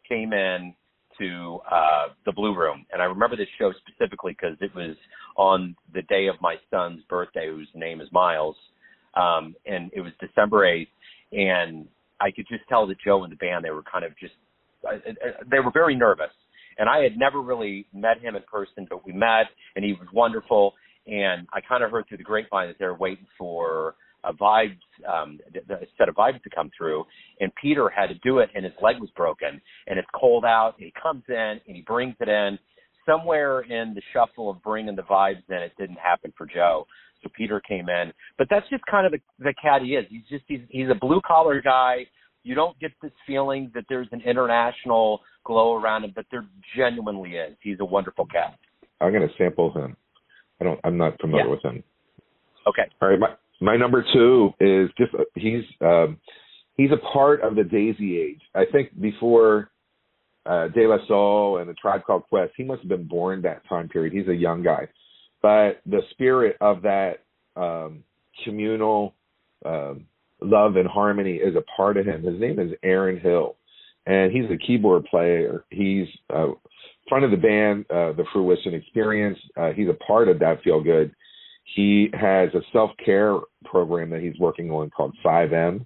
came 0.07 0.31
in 0.33 0.73
to 1.19 1.59
uh, 1.71 2.07
the 2.25 2.31
Blue 2.31 2.55
Room, 2.55 2.85
and 2.91 3.01
I 3.01 3.05
remember 3.05 3.35
this 3.35 3.47
show 3.57 3.71
specifically 3.87 4.33
because 4.39 4.57
it 4.61 4.73
was 4.75 4.95
on 5.37 5.75
the 5.93 6.01
day 6.03 6.27
of 6.27 6.35
my 6.41 6.55
son's 6.69 7.03
birthday, 7.09 7.47
whose 7.47 7.69
name 7.73 8.01
is 8.01 8.07
Miles, 8.11 8.55
um, 9.15 9.55
and 9.65 9.91
it 9.93 10.01
was 10.01 10.11
December 10.19 10.65
eighth, 10.65 10.91
and 11.31 11.87
I 12.19 12.31
could 12.31 12.47
just 12.49 12.63
tell 12.69 12.87
that 12.87 12.97
Joe 13.03 13.23
and 13.23 13.31
the 13.31 13.37
band 13.37 13.65
they 13.65 13.71
were 13.71 13.83
kind 13.83 14.05
of 14.05 14.17
just 14.19 14.33
uh, 14.87 14.95
uh 14.95 15.43
they 15.49 15.59
were 15.59 15.71
very 15.71 15.95
nervous 15.95 16.31
and 16.77 16.89
I 16.89 17.03
had 17.03 17.17
never 17.17 17.41
really 17.41 17.87
met 17.93 18.19
him 18.21 18.35
in 18.35 18.43
person, 18.43 18.87
but 18.89 19.05
we 19.05 19.13
met, 19.13 19.45
and 19.75 19.85
he 19.85 19.93
was 19.93 20.07
wonderful. 20.13 20.73
And 21.07 21.47
I 21.53 21.61
kind 21.61 21.83
of 21.83 21.91
heard 21.91 22.07
through 22.07 22.17
the 22.17 22.23
grapevine 22.23 22.67
that 22.67 22.77
they 22.79 22.85
were 22.85 22.95
waiting 22.95 23.27
for 23.37 23.95
a 24.23 24.33
vibes, 24.33 24.79
um, 25.07 25.39
a 25.69 25.85
set 25.97 26.09
of 26.09 26.15
vibes 26.15 26.41
to 26.43 26.49
come 26.49 26.71
through. 26.75 27.05
And 27.39 27.51
Peter 27.61 27.89
had 27.89 28.07
to 28.07 28.15
do 28.15 28.39
it, 28.39 28.49
and 28.55 28.65
his 28.65 28.73
leg 28.81 28.95
was 28.99 29.09
broken, 29.15 29.61
and 29.87 29.99
it's 29.99 30.07
cold 30.19 30.45
out. 30.45 30.73
And 30.77 30.85
he 30.85 30.93
comes 31.01 31.23
in 31.29 31.35
and 31.35 31.75
he 31.75 31.81
brings 31.81 32.15
it 32.19 32.27
in. 32.27 32.57
Somewhere 33.05 33.61
in 33.61 33.93
the 33.93 34.01
shuffle 34.13 34.49
of 34.49 34.63
bringing 34.63 34.95
the 34.95 35.03
vibes 35.03 35.43
in, 35.47 35.57
it 35.57 35.73
didn't 35.77 35.99
happen 35.99 36.33
for 36.35 36.47
Joe. 36.47 36.87
So 37.25 37.31
Peter 37.35 37.59
came 37.59 37.89
in, 37.89 38.13
but 38.37 38.47
that's 38.49 38.69
just 38.69 38.85
kind 38.85 39.05
of 39.07 39.11
the, 39.11 39.19
the 39.39 39.53
cat 39.59 39.81
he 39.81 39.95
is. 39.95 40.05
He's 40.09 40.21
just 40.29 40.43
he's 40.47 40.59
he's 40.69 40.89
a 40.89 40.95
blue 40.95 41.21
collar 41.25 41.59
guy. 41.61 42.05
You 42.43 42.53
don't 42.53 42.79
get 42.79 42.91
this 43.01 43.11
feeling 43.25 43.71
that 43.73 43.85
there's 43.89 44.07
an 44.11 44.21
international 44.21 45.21
glow 45.43 45.73
around 45.73 46.03
him, 46.03 46.13
but 46.15 46.25
there 46.29 46.45
genuinely 46.77 47.31
is. 47.31 47.55
He's 47.61 47.77
a 47.79 47.85
wonderful 47.85 48.27
cat. 48.27 48.59
I'm 49.01 49.11
going 49.11 49.27
to 49.27 49.33
sample 49.39 49.73
him. 49.73 49.97
I 50.61 50.65
don't. 50.65 50.79
I'm 50.83 50.97
not 50.97 51.19
familiar 51.19 51.45
yeah. 51.45 51.51
with 51.51 51.65
him. 51.65 51.83
Okay. 52.67 52.83
All 53.01 53.09
right. 53.09 53.19
My 53.19 53.29
my 53.59 53.75
number 53.75 54.05
two 54.13 54.51
is 54.59 54.89
just 54.97 55.11
he's 55.35 55.63
um, 55.81 56.19
he's 56.77 56.91
a 56.91 57.11
part 57.11 57.41
of 57.41 57.55
the 57.55 57.63
Daisy 57.63 58.19
Age. 58.19 58.41
I 58.53 58.65
think 58.71 58.99
before 59.01 59.71
uh, 60.45 60.67
De 60.67 60.87
La 60.87 60.97
Soul 61.07 61.57
and 61.57 61.69
the 61.69 61.73
Tribe 61.73 62.03
Called 62.05 62.23
Quest, 62.29 62.53
he 62.55 62.63
must 62.63 62.81
have 62.81 62.89
been 62.89 63.07
born 63.07 63.41
that 63.41 63.67
time 63.67 63.89
period. 63.89 64.13
He's 64.13 64.27
a 64.27 64.35
young 64.35 64.61
guy, 64.61 64.87
but 65.45 65.79
the 65.85 66.01
spirit 66.09 66.57
of 66.59 66.81
that 66.81 67.19
um, 67.55 68.03
communal 68.43 69.13
um, 69.63 70.07
love 70.41 70.75
and 70.75 70.87
harmony 70.87 71.35
is 71.35 71.55
a 71.55 71.61
part 71.77 71.97
of 71.97 72.07
him. 72.07 72.23
His 72.23 72.39
name 72.39 72.59
is 72.59 72.71
Aaron 72.81 73.19
Hill 73.19 73.55
and 74.07 74.31
he's 74.31 74.49
a 74.49 74.57
keyboard 74.57 75.05
player. 75.05 75.63
He's 75.69 76.07
uh, 76.33 76.47
front 77.07 77.25
of 77.25 77.29
the 77.29 77.37
band, 77.37 77.85
uh, 77.91 78.13
the 78.13 78.25
Fruition 78.33 78.73
Experience. 78.73 79.37
Uh, 79.55 79.69
he's 79.69 79.87
a 79.87 80.03
part 80.05 80.29
of 80.29 80.39
that 80.39 80.63
Feel 80.63 80.81
Good. 80.81 81.13
He 81.75 82.09
has 82.15 82.49
a 82.55 82.61
self 82.73 82.89
care 83.05 83.37
program 83.65 84.09
that 84.09 84.21
he's 84.21 84.39
working 84.39 84.71
on 84.71 84.89
called 84.89 85.15
5M. 85.23 85.85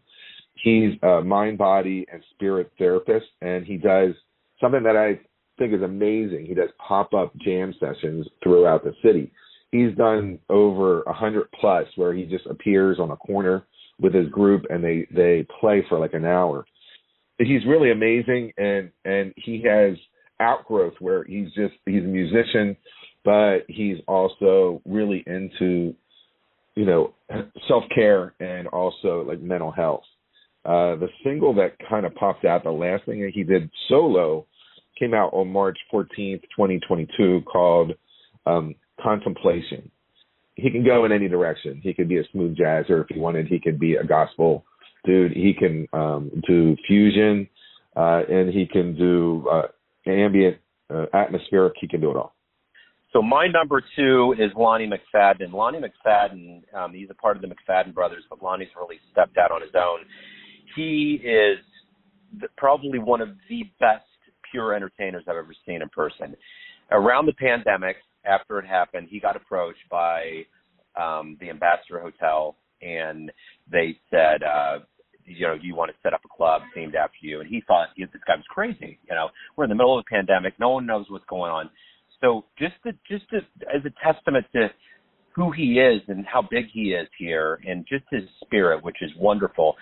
He's 0.55 0.91
a 1.03 1.19
mind, 1.19 1.57
body, 1.57 2.05
and 2.09 2.23
spirit 2.31 2.71
therapist, 2.77 3.25
and 3.41 3.65
he 3.65 3.75
does 3.75 4.13
something 4.61 4.83
that 4.83 4.95
I 4.95 5.19
think 5.57 5.73
is 5.73 5.81
amazing. 5.81 6.45
He 6.45 6.53
does 6.53 6.69
pop 6.85 7.13
up 7.13 7.35
jam 7.37 7.73
sessions 7.77 8.25
throughout 8.41 8.85
the 8.85 8.93
city. 9.03 9.33
He's 9.71 9.95
done 9.95 10.39
over 10.49 11.03
a 11.03 11.13
hundred 11.13 11.47
plus 11.59 11.85
where 11.95 12.13
he 12.13 12.25
just 12.25 12.45
appears 12.47 12.99
on 12.99 13.11
a 13.11 13.17
corner 13.17 13.65
with 14.01 14.13
his 14.13 14.27
group 14.29 14.65
and 14.69 14.83
they 14.83 15.07
they 15.13 15.45
play 15.59 15.85
for 15.87 15.99
like 15.99 16.13
an 16.13 16.25
hour. 16.25 16.65
He's 17.37 17.65
really 17.67 17.91
amazing 17.91 18.51
and 18.57 18.91
and 19.05 19.33
he 19.37 19.63
has 19.63 19.95
outgrowth 20.39 20.93
where 20.99 21.23
he's 21.23 21.47
just 21.53 21.73
he's 21.85 22.03
a 22.03 22.07
musician, 22.07 22.75
but 23.23 23.59
he's 23.67 23.97
also 24.07 24.81
really 24.85 25.23
into 25.27 25.93
you 26.75 26.85
know 26.85 27.13
self 27.67 27.83
care 27.93 28.33
and 28.39 28.67
also 28.67 29.23
like 29.27 29.41
mental 29.41 29.71
health. 29.71 30.03
Uh, 30.65 30.95
the 30.97 31.07
single 31.23 31.53
that 31.53 31.73
kind 31.89 32.05
of 32.05 32.13
popped 32.15 32.43
out, 32.43 32.63
the 32.63 32.71
last 32.71 33.05
thing 33.05 33.21
that 33.21 33.31
he 33.33 33.43
did 33.43 33.69
solo, 33.87 34.45
came 34.99 35.13
out 35.13 35.33
on 35.33 35.51
March 35.51 35.77
14th, 35.91 36.41
2022, 36.55 37.41
called 37.49 37.93
um, 38.45 38.75
Contemplation. 39.09 39.89
He 40.53 40.69
can 40.69 40.83
go 40.83 41.05
in 41.05 41.11
any 41.11 41.27
direction. 41.27 41.79
He 41.81 41.95
could 41.95 42.07
be 42.07 42.19
a 42.19 42.23
smooth 42.31 42.55
jazzer 42.55 43.01
if 43.01 43.07
he 43.09 43.19
wanted. 43.19 43.47
He 43.47 43.59
could 43.59 43.79
be 43.79 43.95
a 43.95 44.03
gospel 44.03 44.65
dude. 45.03 45.31
He 45.31 45.53
can 45.57 45.87
um, 45.93 46.29
do 46.47 46.75
fusion, 46.85 47.47
uh, 47.95 48.21
and 48.29 48.53
he 48.53 48.67
can 48.67 48.95
do 48.95 49.47
uh, 49.51 49.67
ambient, 50.05 50.57
uh, 50.93 51.05
atmospheric. 51.13 51.73
He 51.81 51.87
can 51.87 52.01
do 52.01 52.11
it 52.11 52.17
all. 52.17 52.35
So 53.11 53.23
my 53.23 53.47
number 53.47 53.81
two 53.95 54.35
is 54.37 54.51
Lonnie 54.55 54.87
McFadden. 54.87 55.51
Lonnie 55.51 55.79
McFadden, 55.79 56.61
um, 56.75 56.93
he's 56.93 57.09
a 57.09 57.15
part 57.15 57.35
of 57.35 57.41
the 57.41 57.47
McFadden 57.47 57.95
brothers, 57.95 58.23
but 58.29 58.43
Lonnie's 58.43 58.69
really 58.79 58.99
stepped 59.11 59.37
out 59.37 59.51
on 59.51 59.61
his 59.61 59.71
own. 59.75 60.01
He 60.75 61.19
is 61.23 61.57
the, 62.39 62.47
probably 62.57 62.99
one 62.99 63.21
of 63.21 63.29
the 63.49 63.63
best 63.79 64.05
pure 64.51 64.75
entertainers 64.75 65.23
I've 65.27 65.37
ever 65.37 65.55
seen 65.65 65.81
in 65.81 65.89
person. 65.89 66.35
Around 66.91 67.25
the 67.25 67.33
pandemic, 67.33 67.95
after 68.29 68.59
it 68.59 68.65
happened, 68.65 69.07
he 69.09 69.19
got 69.19 69.35
approached 69.35 69.87
by 69.89 70.45
um, 70.99 71.37
the 71.39 71.49
Ambassador 71.49 71.99
Hotel, 71.99 72.55
and 72.81 73.31
they 73.71 73.97
said, 74.09 74.43
uh, 74.43 74.79
you 75.25 75.45
know, 75.47 75.57
do 75.57 75.67
you 75.67 75.75
want 75.75 75.91
to 75.91 75.97
set 76.01 76.13
up 76.13 76.21
a 76.25 76.35
club 76.35 76.61
themed 76.75 76.95
after 76.95 77.17
you? 77.21 77.39
And 77.41 77.49
he 77.49 77.61
thought 77.67 77.89
this 77.97 78.07
guy 78.25 78.35
was 78.35 78.45
crazy. 78.49 78.99
You 79.07 79.15
know, 79.15 79.29
we're 79.55 79.65
in 79.65 79.69
the 79.69 79.75
middle 79.75 79.97
of 79.97 80.05
a 80.07 80.15
pandemic, 80.15 80.53
no 80.59 80.69
one 80.69 80.85
knows 80.85 81.05
what's 81.09 81.25
going 81.29 81.51
on. 81.51 81.69
So 82.21 82.45
just 82.57 82.73
to, 82.85 82.91
just 83.09 83.29
to, 83.29 83.37
as 83.73 83.81
a 83.85 83.93
testament 84.03 84.45
to 84.53 84.69
who 85.33 85.51
he 85.51 85.79
is 85.79 86.01
and 86.07 86.25
how 86.25 86.41
big 86.41 86.65
he 86.73 86.91
is 86.91 87.07
here, 87.17 87.59
and 87.65 87.85
just 87.87 88.03
his 88.11 88.23
spirit, 88.43 88.83
which 88.83 88.97
is 89.01 89.11
wonderful 89.17 89.75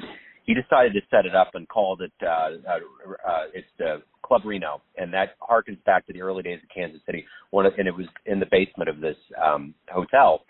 he 0.47 0.53
decided 0.53 0.93
to 0.93 1.01
set 1.11 1.25
it 1.25 1.35
up 1.35 1.51
and 1.53 1.67
called 1.67 2.01
it 2.01 2.11
uh, 2.23 2.25
uh, 2.25 3.29
uh, 3.29 3.43
it's 3.53 3.67
uh, 3.85 3.97
Club 4.23 4.41
Reno, 4.45 4.81
and 4.97 5.13
that 5.13 5.37
harkens 5.39 5.83
back 5.83 6.07
to 6.07 6.13
the 6.13 6.21
early 6.21 6.41
days 6.41 6.59
of 6.63 6.69
Kansas 6.73 7.01
City. 7.05 7.25
One 7.51 7.65
of, 7.65 7.73
and 7.77 7.87
it 7.87 7.95
was 7.95 8.07
in 8.25 8.39
the 8.39 8.47
basement 8.49 8.89
of 8.89 9.01
this 9.01 9.17
um, 9.45 9.75
hotel. 9.91 10.45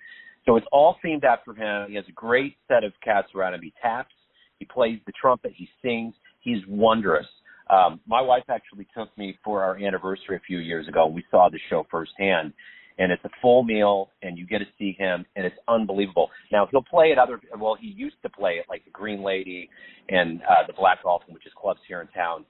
So 0.46 0.56
it's 0.56 0.68
all 0.72 0.96
themed 1.04 1.24
after 1.24 1.54
him. 1.54 1.90
He 1.90 1.96
has 1.96 2.06
a 2.08 2.14
great 2.14 2.56
set 2.68 2.84
of 2.84 2.94
cats 3.04 3.28
around 3.36 3.56
him. 3.56 3.62
He 3.62 3.74
taps, 3.82 4.14
he 4.60 4.66
plays 4.66 5.00
the 5.06 5.14
trumpet, 5.20 5.52
he 5.56 5.68
sings. 5.82 6.14
He's 6.42 6.62
wondrous. 6.68 7.28
Um, 7.70 8.00
my 8.08 8.22
wife 8.22 8.44
actually 8.50 8.88
took 8.96 9.16
me 9.18 9.38
for 9.44 9.64
our 9.64 9.78
anniversary 9.78 10.38
a 10.38 10.40
few 10.48 10.60
years 10.60 10.88
ago. 10.88 11.08
We 11.08 11.24
saw 11.30 11.50
the 11.50 11.60
show 11.70 11.86
firsthand, 11.92 12.54
and 12.98 13.12
it's 13.12 13.24
a 13.26 13.30
full 13.42 13.64
meal 13.64 14.10
and 14.22 14.38
you 14.38 14.46
get 14.46 14.60
to 14.60 14.66
see 14.78 14.96
him 14.98 15.26
and 15.36 15.46
it's 15.46 15.56
unbelievable. 15.68 16.30
Now 16.52 16.68
he'll 16.72 16.84
play 16.84 17.12
at 17.12 17.18
other 17.18 17.40
well 17.60 17.78
he 17.80 17.88
used 17.88 18.18
to 18.24 18.30
play 18.30 18.60
at 18.60 18.70
like 18.70 18.84
the 18.86 18.92
Green 18.92 19.24
Lady 19.24 19.70
and 20.10 20.42
uh 20.42 20.66
the 20.66 20.74
Black 20.74 21.04
Dolphin 21.04 21.34
which 21.34 21.46
is 21.46 21.52
clubs 21.60 21.80
here 21.88 22.02
in 22.02 22.08
town 22.08 22.46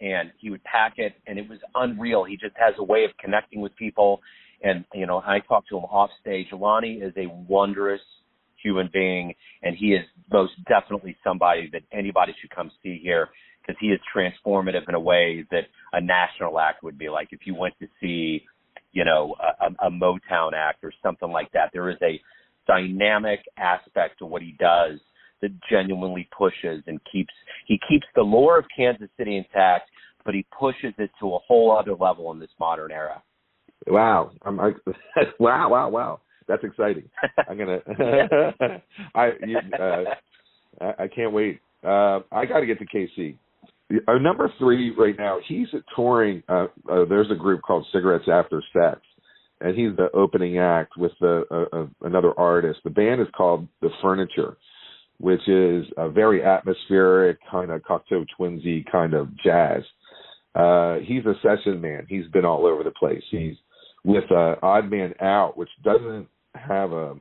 and 0.00 0.32
he 0.38 0.50
would 0.50 0.62
pack 0.64 0.94
it 0.96 1.14
and 1.26 1.38
it 1.38 1.48
was 1.48 1.58
unreal. 1.74 2.24
He 2.24 2.36
just 2.36 2.54
has 2.56 2.74
a 2.78 2.84
way 2.84 3.04
of 3.04 3.10
connecting 3.18 3.60
with 3.60 3.74
people 3.76 4.20
and 4.62 4.84
you 4.94 5.06
know 5.06 5.18
I 5.18 5.40
talked 5.40 5.68
to 5.70 5.78
him 5.78 5.84
off 5.84 6.10
stage. 6.20 6.46
Lonnie 6.52 6.94
is 6.94 7.12
a 7.16 7.26
wondrous 7.48 8.00
human 8.62 8.88
being 8.92 9.34
and 9.62 9.76
he 9.76 9.88
is 9.88 10.04
most 10.32 10.52
definitely 10.68 11.16
somebody 11.24 11.68
that 11.72 11.82
anybody 11.92 12.32
should 12.40 12.50
come 12.50 12.70
see 12.82 12.98
here 13.02 13.28
because 13.60 13.78
he 13.80 13.88
is 13.88 14.00
transformative 14.14 14.88
in 14.88 14.94
a 14.94 15.00
way 15.00 15.44
that 15.50 15.64
a 15.92 16.00
national 16.00 16.58
act 16.58 16.82
would 16.82 16.98
be 16.98 17.08
like 17.08 17.28
if 17.30 17.40
you 17.44 17.54
went 17.54 17.74
to 17.80 17.86
see 18.00 18.44
you 18.92 19.04
know, 19.04 19.34
a, 19.60 19.86
a 19.86 19.90
Motown 19.90 20.52
act 20.54 20.84
or 20.84 20.92
something 21.02 21.30
like 21.30 21.50
that. 21.52 21.70
There 21.72 21.90
is 21.90 21.96
a 22.02 22.20
dynamic 22.66 23.40
aspect 23.56 24.18
to 24.18 24.26
what 24.26 24.42
he 24.42 24.54
does 24.58 24.98
that 25.40 25.50
genuinely 25.70 26.28
pushes 26.36 26.82
and 26.86 27.00
keeps 27.10 27.32
he 27.66 27.78
keeps 27.88 28.06
the 28.14 28.22
lore 28.22 28.58
of 28.58 28.64
Kansas 28.74 29.08
City 29.16 29.36
intact, 29.36 29.90
but 30.24 30.34
he 30.34 30.46
pushes 30.58 30.94
it 30.98 31.10
to 31.20 31.34
a 31.34 31.38
whole 31.46 31.76
other 31.76 31.94
level 31.94 32.30
in 32.32 32.38
this 32.38 32.50
modern 32.60 32.92
era. 32.92 33.22
Wow, 33.86 34.30
I'm 34.42 34.60
I, 34.60 34.72
wow, 35.38 35.68
wow, 35.68 35.88
wow. 35.88 36.20
That's 36.48 36.64
exciting. 36.64 37.08
I'm 37.48 37.58
gonna. 37.58 37.78
I 39.14 39.30
you, 39.46 39.58
uh, 39.78 40.04
I, 40.80 41.04
I 41.04 41.08
can't 41.08 41.32
wait. 41.32 41.60
Uh, 41.84 42.20
I 42.30 42.46
got 42.46 42.60
to 42.60 42.66
get 42.66 42.78
to 42.78 42.86
KC. 42.86 43.36
Our 44.08 44.18
number 44.18 44.52
three 44.58 44.94
right 44.96 45.16
now, 45.18 45.38
he's 45.46 45.68
touring. 45.94 46.42
Uh, 46.48 46.66
uh, 46.90 47.04
there's 47.08 47.30
a 47.30 47.36
group 47.36 47.62
called 47.62 47.86
Cigarettes 47.92 48.28
After 48.30 48.62
Sex, 48.72 49.00
and 49.60 49.76
he's 49.76 49.96
the 49.96 50.08
opening 50.14 50.58
act 50.58 50.92
with 50.96 51.12
the, 51.20 51.44
uh, 51.50 51.76
uh, 51.76 51.86
another 52.02 52.32
artist. 52.38 52.80
The 52.84 52.90
band 52.90 53.20
is 53.20 53.26
called 53.36 53.68
The 53.80 53.90
Furniture, 54.00 54.56
which 55.18 55.46
is 55.48 55.86
a 55.96 56.08
very 56.08 56.42
atmospheric 56.42 57.38
kind 57.50 57.70
of 57.70 57.82
Cocteau 57.82 58.24
Twinsy 58.38 58.84
kind 58.90 59.14
of 59.14 59.28
jazz. 59.44 59.82
Uh, 60.54 60.96
he's 61.04 61.24
a 61.26 61.34
session 61.42 61.80
man. 61.80 62.06
He's 62.08 62.26
been 62.28 62.44
all 62.44 62.66
over 62.66 62.82
the 62.82 62.90
place. 62.90 63.22
He's 63.30 63.56
with 64.04 64.24
uh, 64.30 64.56
Odd 64.62 64.90
Man 64.90 65.14
Out, 65.20 65.56
which 65.56 65.70
doesn't 65.84 66.28
have 66.54 66.92
a 66.92 67.14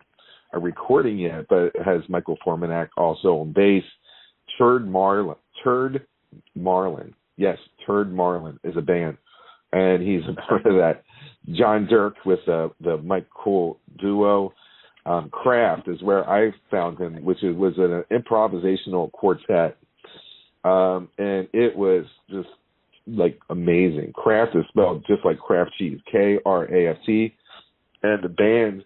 a 0.53 0.59
recording 0.59 1.17
yet, 1.17 1.45
but 1.49 1.71
has 1.83 2.01
Michael 2.09 2.37
Formanek 2.45 2.89
also 2.97 3.37
on 3.37 3.53
bass. 3.53 3.83
Turd 4.57 4.87
Marlin, 4.87 5.37
Turd 5.63 6.05
Marlin. 6.55 7.13
Yes, 7.37 7.57
Turd 7.85 8.13
Marlin 8.13 8.59
is 8.63 8.75
a 8.77 8.81
band, 8.81 9.17
and 9.71 10.03
he's 10.03 10.21
a 10.29 10.33
part 10.47 10.65
of 10.65 10.73
that. 10.73 11.03
John 11.53 11.87
Dirk 11.87 12.15
with 12.25 12.47
uh, 12.47 12.69
the 12.81 12.97
Mike 12.97 13.27
Kuhl 13.31 13.79
duo. 13.99 14.53
Um, 15.03 15.29
Kraft 15.31 15.87
is 15.87 16.01
where 16.03 16.29
I 16.29 16.51
found 16.69 16.99
him, 16.99 17.25
which 17.25 17.43
is, 17.43 17.55
was 17.55 17.73
an 17.77 18.03
improvisational 18.15 19.11
quartet, 19.11 19.77
um, 20.63 21.09
and 21.17 21.47
it 21.53 21.75
was 21.75 22.05
just 22.29 22.49
like 23.07 23.39
amazing. 23.49 24.13
Kraft 24.13 24.55
is 24.55 24.63
spelled 24.69 25.03
just 25.07 25.25
like 25.25 25.39
Kraft 25.39 25.71
cheese, 25.79 25.99
K 26.11 26.37
R 26.45 26.65
A 26.65 26.89
F 26.91 26.97
T, 27.03 27.33
and 28.03 28.23
the 28.23 28.29
band 28.29 28.83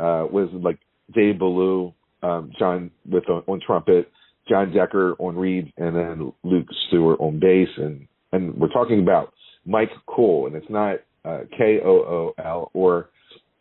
uh, 0.00 0.26
was 0.32 0.48
like 0.54 0.78
Dave 1.14 1.38
Ballou, 1.38 1.92
um, 2.22 2.50
John 2.58 2.90
with 3.06 3.28
on, 3.28 3.42
on 3.46 3.60
trumpet, 3.60 4.10
John 4.48 4.72
Dierker 4.72 5.14
on 5.18 5.36
reed, 5.36 5.72
and 5.76 5.96
then 5.96 6.32
Luke 6.42 6.66
Stewart 6.88 7.20
on 7.20 7.38
bass, 7.40 7.68
and 7.76 8.06
and 8.32 8.54
we're 8.56 8.72
talking 8.72 9.00
about 9.00 9.32
Mike 9.64 9.90
Kuhl, 10.06 10.46
and 10.46 10.56
it's 10.56 10.70
not 10.70 10.96
uh, 11.24 11.44
K 11.56 11.80
O 11.84 11.90
O 11.90 12.34
L 12.44 12.70
or 12.74 13.08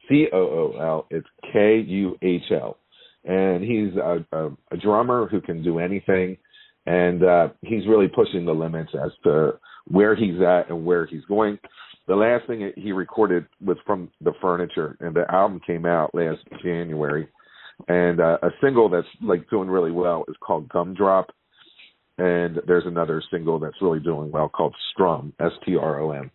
C 0.10 0.28
O 0.34 0.38
O 0.38 0.78
L, 0.80 1.08
it's 1.10 1.28
K 1.54 1.80
U 1.86 2.18
H 2.22 2.52
L, 2.52 2.78
and 3.24 3.64
he's 3.64 3.96
a, 3.96 4.26
a, 4.36 4.50
a 4.72 4.78
drummer 4.78 5.28
who 5.28 5.40
can 5.40 5.64
do 5.64 5.80
anything, 5.80 6.38
and 6.86 7.24
uh, 7.24 7.48
he's 7.62 7.88
really 7.88 8.08
pushing 8.08 8.46
the 8.46 8.52
limits 8.52 8.92
as 8.94 9.12
to 9.24 9.54
where 9.88 10.16
he's 10.16 10.42
at 10.42 10.70
and 10.70 10.86
where 10.86 11.06
he's 11.06 11.24
going. 11.26 11.58
The 12.08 12.16
last 12.16 12.48
thing 12.48 12.74
he 12.76 12.92
recorded 12.92 13.46
was 13.64 13.78
from 13.86 14.10
the 14.20 14.34
Furniture, 14.42 14.98
and 15.00 15.16
the 15.16 15.24
album 15.34 15.62
came 15.66 15.86
out 15.86 16.14
last 16.14 16.40
January 16.62 17.30
and 17.88 18.20
uh, 18.20 18.38
a 18.44 18.50
single 18.62 18.90
that's 18.90 19.08
like 19.22 19.50
doing 19.50 19.70
really 19.70 19.92
well 19.92 20.26
is 20.28 20.36
called 20.40 20.70
Gumdrop, 20.70 21.26
and 22.18 22.60
there's 22.68 22.86
another 22.86 23.22
single 23.32 23.60
that's 23.60 23.82
really 23.82 24.00
doing 24.00 24.32
well 24.32 24.50
called 24.50 24.76
Strom, 24.92 25.34
S 25.40 25.52
T 25.66 25.76
R 25.76 26.00
O 26.02 26.12
M. 26.12 26.32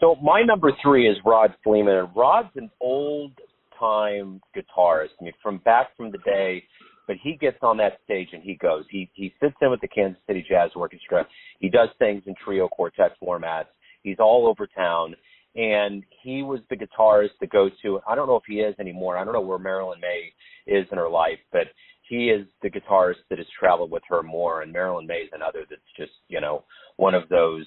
So 0.00 0.16
my 0.22 0.42
number 0.42 0.70
three 0.82 1.08
is 1.08 1.16
Rod 1.24 1.54
Fleeman, 1.66 2.04
and 2.04 2.08
Rod's 2.16 2.54
an 2.56 2.70
old 2.80 3.32
time 3.78 4.40
guitarist. 4.56 5.10
I 5.20 5.24
mean, 5.24 5.32
from 5.42 5.58
back 5.58 5.96
from 5.96 6.12
the 6.12 6.18
day, 6.18 6.62
but 7.06 7.16
he 7.22 7.36
gets 7.36 7.58
on 7.62 7.76
that 7.78 7.98
stage 8.04 8.28
and 8.32 8.42
he 8.42 8.54
goes. 8.54 8.84
He 8.90 9.10
he 9.14 9.32
sits 9.40 9.56
in 9.60 9.70
with 9.70 9.80
the 9.80 9.88
Kansas 9.88 10.20
City 10.26 10.44
Jazz 10.48 10.70
Orchestra. 10.74 11.26
He 11.58 11.68
does 11.68 11.88
things 11.98 12.22
in 12.26 12.34
trio 12.42 12.68
quartet 12.68 13.12
formats. 13.22 13.66
He's 14.02 14.18
all 14.20 14.46
over 14.46 14.66
town 14.66 15.14
and 15.58 16.04
he 16.22 16.42
was 16.42 16.60
the 16.70 16.76
guitarist 16.76 17.36
to 17.40 17.46
go 17.46 17.68
to. 17.82 18.00
I 18.06 18.14
don't 18.14 18.28
know 18.28 18.36
if 18.36 18.44
he 18.46 18.60
is 18.60 18.74
anymore. 18.78 19.16
I 19.16 19.24
don't 19.24 19.32
know 19.32 19.40
where 19.40 19.58
Marilyn 19.58 20.00
Maye 20.00 20.32
is 20.68 20.86
in 20.92 20.98
her 20.98 21.08
life, 21.08 21.38
but 21.52 21.68
he 22.08 22.30
is 22.30 22.46
the 22.62 22.70
guitarist 22.70 23.16
that 23.28 23.38
has 23.38 23.46
traveled 23.58 23.90
with 23.90 24.02
her 24.08 24.22
more. 24.22 24.62
And 24.62 24.72
Marilyn 24.72 25.06
Maye 25.06 25.24
is 25.24 25.30
another 25.32 25.64
that's 25.68 25.80
just 25.96 26.12
you 26.28 26.40
know 26.40 26.64
one 26.96 27.14
of 27.14 27.28
those 27.28 27.66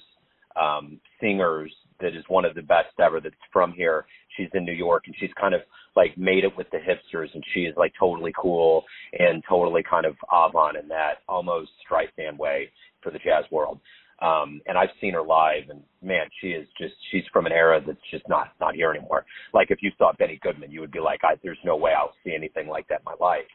um, 0.59 0.99
singers 1.19 1.71
that 1.99 2.15
is 2.15 2.23
one 2.27 2.45
of 2.45 2.55
the 2.55 2.61
best 2.61 2.89
ever 2.99 3.21
that's 3.21 3.35
from 3.53 3.71
here. 3.73 4.05
she's 4.35 4.49
in 4.53 4.65
New 4.65 4.73
York 4.73 5.03
and 5.05 5.15
she's 5.19 5.29
kind 5.39 5.53
of 5.53 5.61
like 5.95 6.17
made 6.17 6.43
it 6.43 6.55
with 6.57 6.67
the 6.71 6.77
hipsters 6.77 7.33
and 7.33 7.43
she 7.53 7.61
is 7.61 7.75
like 7.77 7.93
totally 7.99 8.33
cool 8.39 8.83
and 9.17 9.43
totally 9.47 9.83
kind 9.87 10.05
of 10.05 10.15
avant 10.31 10.77
in 10.77 10.87
that 10.87 11.15
almost 11.27 11.69
Streisand 11.89 12.37
way 12.37 12.69
for 13.01 13.11
the 13.11 13.19
jazz 13.19 13.45
world. 13.51 13.79
Um, 14.21 14.61
and 14.67 14.77
I've 14.77 14.89
seen 14.99 15.13
her 15.13 15.23
live, 15.23 15.69
and 15.69 15.81
man, 16.03 16.27
she 16.39 16.49
is 16.49 16.67
just—she's 16.79 17.23
from 17.33 17.47
an 17.47 17.51
era 17.51 17.81
that's 17.85 17.97
just 18.11 18.27
not 18.29 18.49
not 18.59 18.75
here 18.75 18.91
anymore. 18.91 19.25
Like 19.51 19.71
if 19.71 19.79
you 19.81 19.91
saw 19.97 20.11
Benny 20.17 20.39
Goodman, 20.43 20.71
you 20.71 20.79
would 20.79 20.91
be 20.91 20.99
like, 20.99 21.21
I, 21.23 21.35
"There's 21.41 21.57
no 21.65 21.75
way 21.75 21.91
I'll 21.97 22.13
see 22.23 22.35
anything 22.35 22.67
like 22.67 22.87
that 22.89 22.99
in 22.99 23.05
my 23.05 23.15
life." 23.19 23.49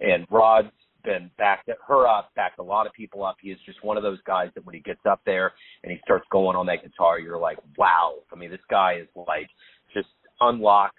And 0.00 0.26
Rod's 0.30 0.68
been 1.02 1.30
backed 1.38 1.70
her 1.88 2.06
up, 2.06 2.30
backed 2.36 2.58
a 2.58 2.62
lot 2.62 2.86
of 2.86 2.92
people 2.92 3.24
up. 3.24 3.36
He 3.40 3.50
is 3.50 3.58
just 3.64 3.82
one 3.82 3.96
of 3.96 4.02
those 4.02 4.18
guys 4.26 4.50
that 4.54 4.66
when 4.66 4.74
he 4.74 4.80
gets 4.82 5.00
up 5.08 5.20
there 5.24 5.52
and 5.82 5.90
he 5.90 5.98
starts 6.04 6.26
going 6.30 6.56
on 6.56 6.66
that 6.66 6.82
guitar, 6.82 7.18
you're 7.18 7.38
like, 7.40 7.58
"Wow!" 7.78 8.16
I 8.30 8.36
mean, 8.36 8.50
this 8.50 8.60
guy 8.68 8.98
is 9.00 9.08
like 9.14 9.48
just 9.94 10.08
unlocks 10.40 10.94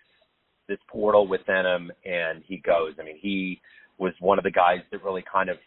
this 0.67 0.79
portal 0.87 1.27
within 1.27 1.65
him, 1.65 1.91
and 2.03 2.43
he 2.47 2.57
goes. 2.57 2.93
I 2.99 3.03
mean, 3.03 3.17
he 3.21 3.61
was 3.99 4.13
one 4.19 4.39
of 4.39 4.43
the 4.43 4.51
guys 4.51 4.79
that 4.91 5.03
really 5.03 5.23
kind 5.31 5.49
of 5.49 5.57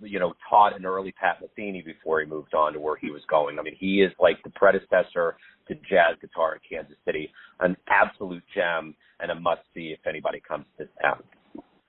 you 0.00 0.18
know, 0.18 0.34
taught 0.48 0.76
an 0.76 0.86
early 0.86 1.12
Pat 1.12 1.38
Metheny 1.42 1.84
before 1.84 2.20
he 2.20 2.26
moved 2.26 2.54
on 2.54 2.72
to 2.72 2.80
where 2.80 2.96
he 2.96 3.10
was 3.10 3.22
going. 3.28 3.58
I 3.58 3.62
mean, 3.62 3.76
he 3.78 4.02
is 4.02 4.12
like 4.20 4.42
the 4.44 4.50
predecessor 4.50 5.36
to 5.68 5.74
jazz 5.74 6.16
guitar 6.20 6.54
in 6.54 6.60
Kansas 6.68 6.96
City, 7.04 7.30
an 7.60 7.76
absolute 7.88 8.42
gem 8.54 8.94
and 9.20 9.30
a 9.30 9.34
must 9.34 9.62
see 9.74 9.94
if 9.98 10.06
anybody 10.06 10.40
comes 10.46 10.64
to 10.78 10.88
town. 11.02 11.22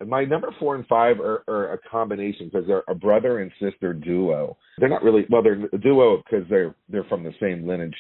My 0.06 0.24
number 0.24 0.50
four 0.60 0.75
and 0.75 0.88
five 0.88 1.20
are, 1.20 1.44
are 1.48 1.74
a 1.74 1.78
combination 1.92 2.50
because 2.50 2.66
they're 2.68 2.84
a 2.88 2.96
brother 2.96 3.39
and 3.39 3.51
sister 3.62 3.94
duo. 3.94 4.58
They're 4.78 4.89
not 4.89 5.04
really 5.04 5.25
well, 5.30 5.44
they're 5.44 5.66
a 5.74 5.78
duo 5.78 6.18
because 6.18 6.48
they're 6.50 6.74
they're 6.88 7.04
from 7.06 7.24
the 7.24 7.34
same 7.42 7.68
lineage. 7.68 7.96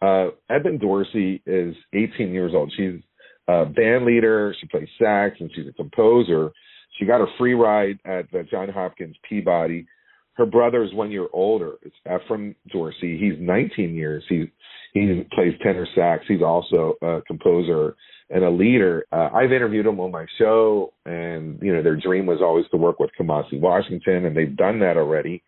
Uh, 0.00 0.28
Ebban 0.50 0.80
Dorsey 0.80 1.42
is 1.46 1.74
18 1.94 2.32
years 2.32 2.52
old. 2.54 2.72
She's 2.76 3.00
a 3.48 3.64
band 3.64 4.04
leader. 4.04 4.54
She 4.60 4.66
plays 4.66 4.88
sax 4.98 5.36
and 5.40 5.50
she's 5.54 5.66
a 5.66 5.72
composer. 5.72 6.50
She 6.98 7.06
got 7.06 7.20
a 7.20 7.26
free 7.38 7.54
ride 7.54 7.98
at 8.04 8.30
the 8.32 8.44
John 8.50 8.68
Hopkins 8.68 9.16
Peabody. 9.28 9.86
Her 10.34 10.46
brother 10.46 10.82
is 10.84 10.92
one 10.94 11.10
year 11.10 11.26
older. 11.32 11.74
It's 11.82 11.96
Ephraim 12.06 12.54
Dorsey. 12.72 13.18
He's 13.18 13.34
19 13.40 13.94
years. 13.94 14.24
He 14.28 14.50
he 14.94 15.22
plays 15.32 15.54
tenor 15.62 15.86
sax. 15.94 16.24
He's 16.26 16.42
also 16.42 16.94
a 17.02 17.20
composer 17.26 17.94
and 18.30 18.44
a 18.44 18.50
leader. 18.50 19.04
Uh, 19.12 19.28
I've 19.34 19.52
interviewed 19.52 19.86
him 19.86 20.00
on 20.00 20.10
my 20.10 20.26
show, 20.38 20.92
and 21.04 21.58
you 21.62 21.74
know 21.74 21.82
their 21.82 21.96
dream 21.96 22.26
was 22.26 22.40
always 22.40 22.66
to 22.70 22.76
work 22.76 22.98
with 22.98 23.10
Kamasi 23.18 23.60
Washington, 23.60 24.24
and 24.24 24.36
they've 24.36 24.56
done 24.56 24.80
that 24.80 24.96
already. 24.96 25.42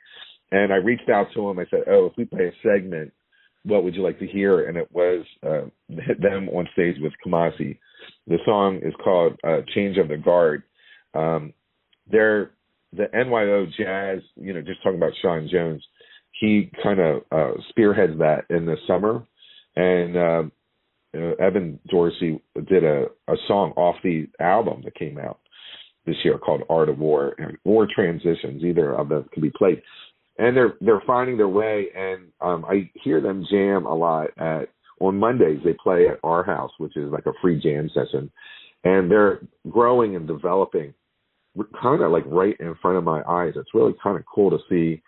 And 0.52 0.72
I 0.72 0.76
reached 0.76 1.08
out 1.08 1.28
to 1.34 1.48
him. 1.48 1.58
I 1.58 1.66
said, 1.70 1.84
"Oh, 1.88 2.06
if 2.06 2.12
we 2.16 2.24
play 2.24 2.46
a 2.46 2.68
segment, 2.68 3.12
what 3.64 3.84
would 3.84 3.94
you 3.94 4.02
like 4.02 4.18
to 4.18 4.26
hear?" 4.26 4.68
And 4.68 4.76
it 4.76 4.88
was 4.92 5.24
uh, 5.42 5.66
them 5.88 6.48
on 6.50 6.68
stage 6.72 6.96
with 7.00 7.12
Kamasi. 7.24 7.78
The 8.26 8.38
song 8.44 8.80
is 8.82 8.94
called 9.02 9.38
uh, 9.44 9.60
"Change 9.74 9.98
of 9.98 10.08
the 10.08 10.16
Guard." 10.16 10.62
Um, 11.14 11.52
they're 12.10 12.52
the 12.92 13.06
NYO 13.14 13.66
Jazz, 13.78 14.20
you 14.36 14.52
know, 14.52 14.62
just 14.62 14.82
talking 14.82 14.98
about 14.98 15.12
Sean 15.22 15.48
Jones, 15.50 15.82
he 16.40 16.70
kind 16.82 17.00
of 17.00 17.22
uh, 17.30 17.52
spearheads 17.68 18.18
that 18.18 18.44
in 18.50 18.66
the 18.66 18.76
summer, 18.86 19.22
and 19.76 20.16
um, 20.16 20.52
uh, 21.14 21.34
Ebban 21.40 21.78
Dorsey 21.88 22.40
did 22.68 22.84
a, 22.84 23.06
a 23.28 23.34
song 23.46 23.72
off 23.76 23.96
the 24.02 24.26
album 24.40 24.82
that 24.84 24.94
came 24.94 25.18
out 25.18 25.40
this 26.06 26.16
year 26.24 26.38
called 26.38 26.62
Art 26.70 26.88
of 26.88 26.98
War 26.98 27.36
or 27.64 27.86
Transitions. 27.94 28.64
Either 28.64 28.94
of 28.94 29.08
them 29.08 29.28
can 29.32 29.42
be 29.42 29.52
played, 29.56 29.82
and 30.38 30.56
they're 30.56 30.74
they're 30.80 31.02
finding 31.06 31.36
their 31.36 31.48
way. 31.48 31.88
And 31.94 32.28
um, 32.40 32.64
I 32.64 32.90
hear 33.02 33.20
them 33.20 33.46
jam 33.50 33.86
a 33.86 33.94
lot 33.94 34.30
at 34.38 34.70
on 35.00 35.18
Mondays. 35.18 35.60
They 35.64 35.74
play 35.74 36.08
at 36.08 36.20
our 36.22 36.42
house, 36.42 36.72
which 36.78 36.96
is 36.96 37.12
like 37.12 37.26
a 37.26 37.32
free 37.42 37.60
jam 37.60 37.90
session, 37.92 38.30
and 38.84 39.10
they're 39.10 39.40
growing 39.68 40.16
and 40.16 40.26
developing 40.26 40.94
kind 41.80 42.02
of 42.02 42.10
like 42.12 42.24
right 42.26 42.56
in 42.60 42.74
front 42.80 42.98
of 42.98 43.04
my 43.04 43.22
eyes. 43.28 43.52
It's 43.56 43.74
really 43.74 43.94
kind 44.02 44.16
of 44.16 44.24
cool 44.32 44.50
to 44.50 44.58
see 44.68 45.02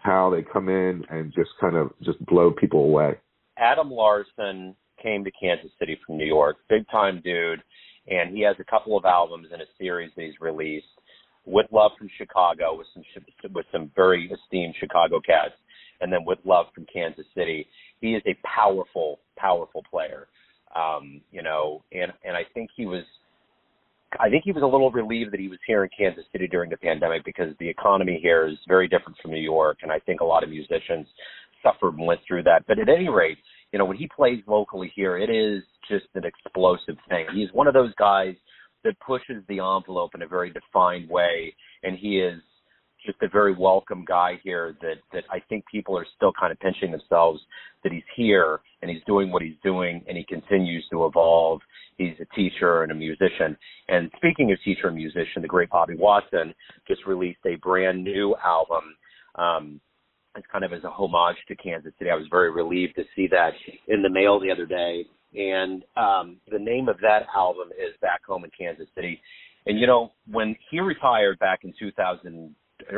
how 0.00 0.30
they 0.30 0.42
come 0.42 0.68
in 0.68 1.04
and 1.10 1.32
just 1.34 1.50
kind 1.60 1.76
of 1.76 1.90
just 2.02 2.24
blow 2.26 2.50
people 2.50 2.84
away. 2.84 3.16
Adam 3.56 3.90
Larson 3.90 4.74
came 5.02 5.24
to 5.24 5.30
Kansas 5.40 5.70
City 5.78 5.98
from 6.06 6.16
New 6.16 6.26
York, 6.26 6.56
big 6.68 6.88
time 6.90 7.20
dude, 7.24 7.62
and 8.06 8.34
he 8.34 8.42
has 8.42 8.56
a 8.60 8.64
couple 8.64 8.96
of 8.96 9.04
albums 9.04 9.48
in 9.52 9.60
a 9.60 9.64
series 9.78 10.10
that 10.16 10.24
he's 10.24 10.40
released 10.40 10.86
with 11.44 11.66
love 11.72 11.92
from 11.98 12.08
Chicago 12.16 12.76
with 12.76 12.86
some 12.94 13.02
with 13.52 13.66
some 13.72 13.90
very 13.96 14.30
esteemed 14.30 14.74
Chicago 14.78 15.20
cats, 15.20 15.54
and 16.00 16.12
then 16.12 16.24
with 16.24 16.38
love 16.44 16.66
from 16.74 16.86
Kansas 16.92 17.26
City. 17.34 17.66
He 18.00 18.14
is 18.14 18.22
a 18.26 18.36
powerful, 18.46 19.20
powerful 19.36 19.82
player. 19.90 20.28
Um, 20.76 21.22
you 21.32 21.42
know, 21.42 21.82
and 21.92 22.12
and 22.24 22.36
I 22.36 22.42
think 22.54 22.70
he 22.76 22.86
was 22.86 23.04
I 24.20 24.28
think 24.28 24.44
he 24.44 24.52
was 24.52 24.62
a 24.62 24.66
little 24.66 24.90
relieved 24.90 25.32
that 25.32 25.40
he 25.40 25.48
was 25.48 25.58
here 25.66 25.84
in 25.84 25.90
Kansas 25.96 26.24
City 26.32 26.48
during 26.48 26.70
the 26.70 26.76
pandemic 26.76 27.24
because 27.24 27.54
the 27.58 27.68
economy 27.68 28.18
here 28.20 28.46
is 28.48 28.56
very 28.66 28.88
different 28.88 29.16
from 29.22 29.30
New 29.30 29.40
York, 29.40 29.78
and 29.82 29.92
I 29.92 29.98
think 30.00 30.20
a 30.20 30.24
lot 30.24 30.42
of 30.42 30.50
musicians 30.50 31.06
suffered 31.62 31.94
and 31.96 32.06
went 32.06 32.20
through 32.26 32.42
that. 32.44 32.64
But 32.66 32.78
at 32.78 32.88
any 32.88 33.08
rate, 33.08 33.38
you 33.72 33.78
know, 33.78 33.84
when 33.84 33.96
he 33.96 34.08
plays 34.14 34.42
locally 34.46 34.92
here, 34.94 35.18
it 35.18 35.30
is 35.30 35.62
just 35.88 36.06
an 36.14 36.24
explosive 36.24 36.96
thing. 37.08 37.26
He's 37.34 37.52
one 37.52 37.66
of 37.66 37.74
those 37.74 37.94
guys 37.94 38.34
that 38.84 38.98
pushes 39.00 39.42
the 39.48 39.60
envelope 39.60 40.14
in 40.14 40.22
a 40.22 40.28
very 40.28 40.52
defined 40.52 41.08
way, 41.08 41.54
and 41.82 41.96
he 41.96 42.20
is 42.20 42.40
just 43.08 43.22
a 43.22 43.28
very 43.28 43.54
welcome 43.54 44.04
guy 44.06 44.38
here 44.44 44.76
that 44.82 44.96
that 45.14 45.24
I 45.30 45.40
think 45.48 45.64
people 45.66 45.96
are 45.96 46.06
still 46.14 46.32
kind 46.38 46.52
of 46.52 46.60
pinching 46.60 46.90
themselves 46.90 47.40
that 47.82 47.90
he's 47.90 48.02
here 48.14 48.60
and 48.82 48.90
he's 48.90 49.00
doing 49.06 49.32
what 49.32 49.40
he's 49.40 49.56
doing 49.64 50.04
and 50.06 50.16
he 50.16 50.24
continues 50.24 50.84
to 50.92 51.06
evolve. 51.06 51.60
He's 51.96 52.14
a 52.20 52.34
teacher 52.36 52.82
and 52.82 52.92
a 52.92 52.94
musician. 52.94 53.56
And 53.88 54.10
speaking 54.16 54.52
of 54.52 54.58
teacher 54.62 54.88
and 54.88 54.96
musician, 54.96 55.40
the 55.40 55.48
great 55.48 55.70
Bobby 55.70 55.94
Watson 55.96 56.54
just 56.86 57.06
released 57.06 57.40
a 57.46 57.56
brand 57.56 58.04
new 58.04 58.36
album. 58.44 58.84
Um, 59.36 59.80
it's 60.36 60.46
kind 60.52 60.64
of 60.64 60.74
as 60.74 60.84
a 60.84 60.90
homage 60.90 61.36
to 61.48 61.56
Kansas 61.56 61.92
City. 61.98 62.10
I 62.10 62.14
was 62.14 62.26
very 62.30 62.50
relieved 62.50 62.94
to 62.96 63.04
see 63.16 63.26
that 63.28 63.52
in 63.88 64.02
the 64.02 64.10
mail 64.10 64.38
the 64.38 64.52
other 64.52 64.66
day. 64.66 65.06
And 65.34 65.82
um, 65.96 66.36
the 66.50 66.58
name 66.58 66.88
of 66.88 66.98
that 67.00 67.22
album 67.34 67.68
is 67.70 67.94
Back 68.02 68.24
Home 68.26 68.44
in 68.44 68.50
Kansas 68.56 68.86
City. 68.94 69.20
And 69.66 69.78
you 69.78 69.86
know, 69.86 70.12
when 70.30 70.54
he 70.70 70.80
retired 70.80 71.38
back 71.38 71.60
in 71.64 71.72
2000, 71.78 72.54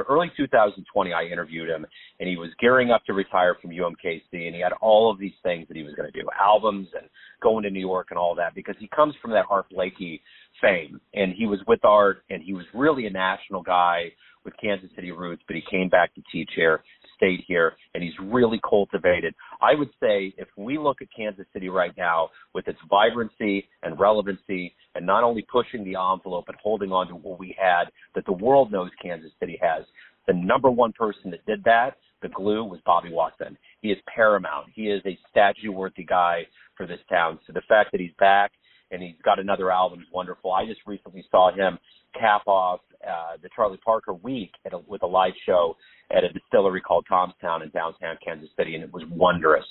early 0.08 0.30
2020, 0.36 1.12
I 1.12 1.24
interviewed 1.24 1.68
him, 1.68 1.86
and 2.18 2.28
he 2.28 2.36
was 2.36 2.50
gearing 2.60 2.90
up 2.90 3.04
to 3.06 3.12
retire 3.12 3.56
from 3.60 3.70
UMKC, 3.70 4.22
and 4.32 4.54
he 4.54 4.60
had 4.60 4.72
all 4.80 5.10
of 5.10 5.18
these 5.18 5.32
things 5.42 5.66
that 5.68 5.76
he 5.76 5.82
was 5.82 5.94
going 5.94 6.10
to 6.10 6.20
do, 6.20 6.26
albums 6.40 6.88
and 6.98 7.08
going 7.42 7.62
to 7.64 7.70
New 7.70 7.80
York 7.80 8.08
and 8.10 8.18
all 8.18 8.34
that, 8.34 8.54
because 8.54 8.76
he 8.78 8.88
comes 8.88 9.14
from 9.20 9.30
that 9.32 9.46
Art 9.50 9.66
Blakey 9.70 10.22
fame, 10.60 11.00
and 11.14 11.32
he 11.36 11.46
was 11.46 11.60
with 11.66 11.84
Art, 11.84 12.22
and 12.30 12.42
he 12.42 12.52
was 12.52 12.64
really 12.74 13.06
a 13.06 13.10
national 13.10 13.62
guy 13.62 14.12
with 14.44 14.54
Kansas 14.62 14.90
City 14.94 15.10
roots, 15.10 15.42
but 15.46 15.56
he 15.56 15.62
came 15.70 15.88
back 15.88 16.14
to 16.14 16.22
teach 16.32 16.50
here 16.54 16.82
stayed 17.20 17.44
here 17.46 17.74
and 17.94 18.02
he's 18.02 18.14
really 18.22 18.60
cultivated. 18.68 19.34
I 19.60 19.74
would 19.74 19.90
say 20.00 20.32
if 20.38 20.48
we 20.56 20.78
look 20.78 21.02
at 21.02 21.08
Kansas 21.14 21.46
City 21.52 21.68
right 21.68 21.92
now 21.96 22.30
with 22.54 22.66
its 22.66 22.78
vibrancy 22.88 23.68
and 23.82 24.00
relevancy 24.00 24.74
and 24.94 25.04
not 25.04 25.22
only 25.22 25.44
pushing 25.52 25.84
the 25.84 25.96
envelope 25.96 26.44
but 26.46 26.56
holding 26.62 26.92
on 26.92 27.08
to 27.08 27.14
what 27.14 27.38
we 27.38 27.54
had 27.58 27.84
that 28.14 28.24
the 28.24 28.32
world 28.32 28.72
knows 28.72 28.90
Kansas 29.02 29.32
City 29.38 29.58
has, 29.60 29.84
the 30.26 30.34
number 30.34 30.70
one 30.70 30.92
person 30.92 31.30
that 31.30 31.44
did 31.46 31.62
that, 31.64 31.96
the 32.22 32.28
glue, 32.28 32.64
was 32.64 32.80
Bobby 32.84 33.10
Watson. 33.10 33.56
He 33.80 33.88
is 33.88 33.98
paramount. 34.14 34.66
He 34.74 34.84
is 34.84 35.02
a 35.06 35.18
statue 35.30 35.72
worthy 35.72 36.04
guy 36.04 36.46
for 36.76 36.86
this 36.86 37.00
town. 37.08 37.38
So 37.46 37.52
the 37.52 37.62
fact 37.68 37.92
that 37.92 38.00
he's 38.00 38.12
back 38.18 38.52
and 38.90 39.02
he's 39.02 39.14
got 39.24 39.38
another 39.38 39.70
album 39.70 40.00
is 40.00 40.06
wonderful. 40.12 40.52
I 40.52 40.66
just 40.66 40.80
recently 40.86 41.24
saw 41.30 41.52
him 41.52 41.78
cap 42.18 42.42
off 42.46 42.80
uh, 43.06 43.36
the 43.42 43.48
Charlie 43.54 43.80
Parker 43.84 44.14
week 44.14 44.52
a, 44.70 44.78
with 44.78 45.02
a 45.02 45.06
live 45.06 45.32
show 45.46 45.76
at 46.10 46.24
a 46.24 46.28
distillery 46.32 46.80
called 46.80 47.06
Tomstown 47.08 47.62
in 47.62 47.70
downtown 47.70 48.16
Kansas 48.24 48.50
City, 48.58 48.74
and 48.74 48.84
it 48.84 48.92
was 48.92 49.04
wondrous. 49.10 49.64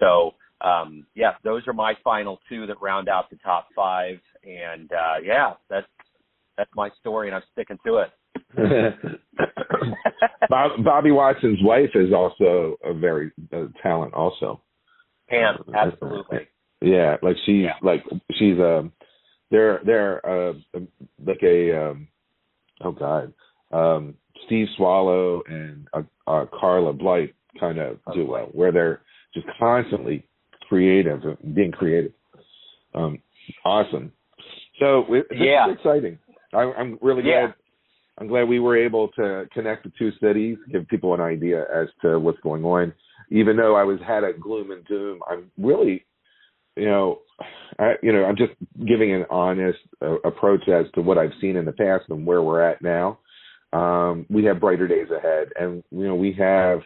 So, 0.00 0.34
um, 0.60 1.06
yeah, 1.14 1.32
those 1.44 1.66
are 1.66 1.72
my 1.72 1.94
final 2.02 2.40
two 2.48 2.66
that 2.66 2.80
round 2.80 3.08
out 3.08 3.30
the 3.30 3.36
top 3.36 3.68
five, 3.74 4.18
and 4.44 4.90
uh, 4.92 5.20
yeah, 5.24 5.54
that's 5.68 5.86
that's 6.56 6.70
my 6.74 6.90
story, 7.00 7.28
and 7.28 7.36
I'm 7.36 7.42
sticking 7.52 7.78
to 7.86 7.98
it. 7.98 8.10
Bob, 10.48 10.84
Bobby 10.84 11.10
Watson's 11.10 11.58
wife 11.62 11.90
is 11.94 12.12
also 12.14 12.76
a 12.84 12.94
very 12.94 13.32
uh, 13.52 13.66
talent, 13.82 14.14
also. 14.14 14.62
Pam, 15.28 15.56
absolutely. 15.74 16.48
Yeah, 16.80 17.16
like 17.22 17.36
she's 17.44 17.64
yeah. 17.64 17.72
like 17.82 18.04
she's 18.38 18.58
um 18.58 18.92
they're 19.50 19.80
they're 19.84 20.26
uh 20.26 20.52
like 21.24 21.42
a 21.42 21.90
um 21.90 22.08
oh 22.82 22.92
god 22.92 23.32
um 23.72 24.14
Steve 24.46 24.66
Swallow 24.76 25.42
and 25.48 25.88
uh, 25.92 26.02
uh, 26.26 26.46
Carla 26.58 26.92
Bley 26.92 27.32
kind 27.58 27.78
of 27.78 27.98
duo, 28.14 28.48
where 28.52 28.72
they're 28.72 29.00
just 29.34 29.46
constantly 29.58 30.26
creative, 30.68 31.20
being 31.54 31.72
creative. 31.72 32.12
Um, 32.94 33.18
awesome. 33.64 34.12
So 34.78 35.04
this 35.10 35.24
yeah. 35.32 35.68
is 35.70 35.76
exciting. 35.76 36.18
I, 36.52 36.72
am 36.78 36.98
really 37.00 37.22
yeah. 37.24 37.46
glad. 37.46 37.54
I'm 38.18 38.28
glad 38.28 38.44
we 38.44 38.60
were 38.60 38.76
able 38.76 39.08
to 39.08 39.46
connect 39.52 39.84
the 39.84 39.92
two 39.98 40.10
cities, 40.22 40.56
give 40.72 40.88
people 40.88 41.12
an 41.12 41.20
idea 41.20 41.64
as 41.74 41.88
to 42.02 42.18
what's 42.18 42.40
going 42.40 42.64
on. 42.64 42.94
Even 43.30 43.56
though 43.56 43.76
I 43.76 43.82
was 43.82 43.98
had 44.06 44.24
a 44.24 44.32
gloom 44.32 44.70
and 44.70 44.86
doom, 44.86 45.20
I'm 45.28 45.50
really 45.58 46.06
you 46.76 46.86
know, 46.86 47.20
I, 47.78 47.94
you 48.02 48.12
know, 48.12 48.24
I'm 48.24 48.36
just 48.36 48.52
giving 48.86 49.12
an 49.12 49.26
honest 49.30 49.78
uh, 50.02 50.18
approach 50.24 50.68
as 50.68 50.86
to 50.94 51.02
what 51.02 51.18
I've 51.18 51.32
seen 51.40 51.56
in 51.56 51.64
the 51.64 51.72
past 51.72 52.04
and 52.08 52.26
where 52.26 52.42
we're 52.42 52.62
at 52.62 52.82
now. 52.82 53.18
Um, 53.72 54.26
we 54.30 54.44
have 54.44 54.60
brighter 54.60 54.88
days 54.88 55.08
ahead, 55.14 55.48
and 55.56 55.82
you 55.90 56.06
know, 56.06 56.14
we 56.14 56.32
have 56.38 56.80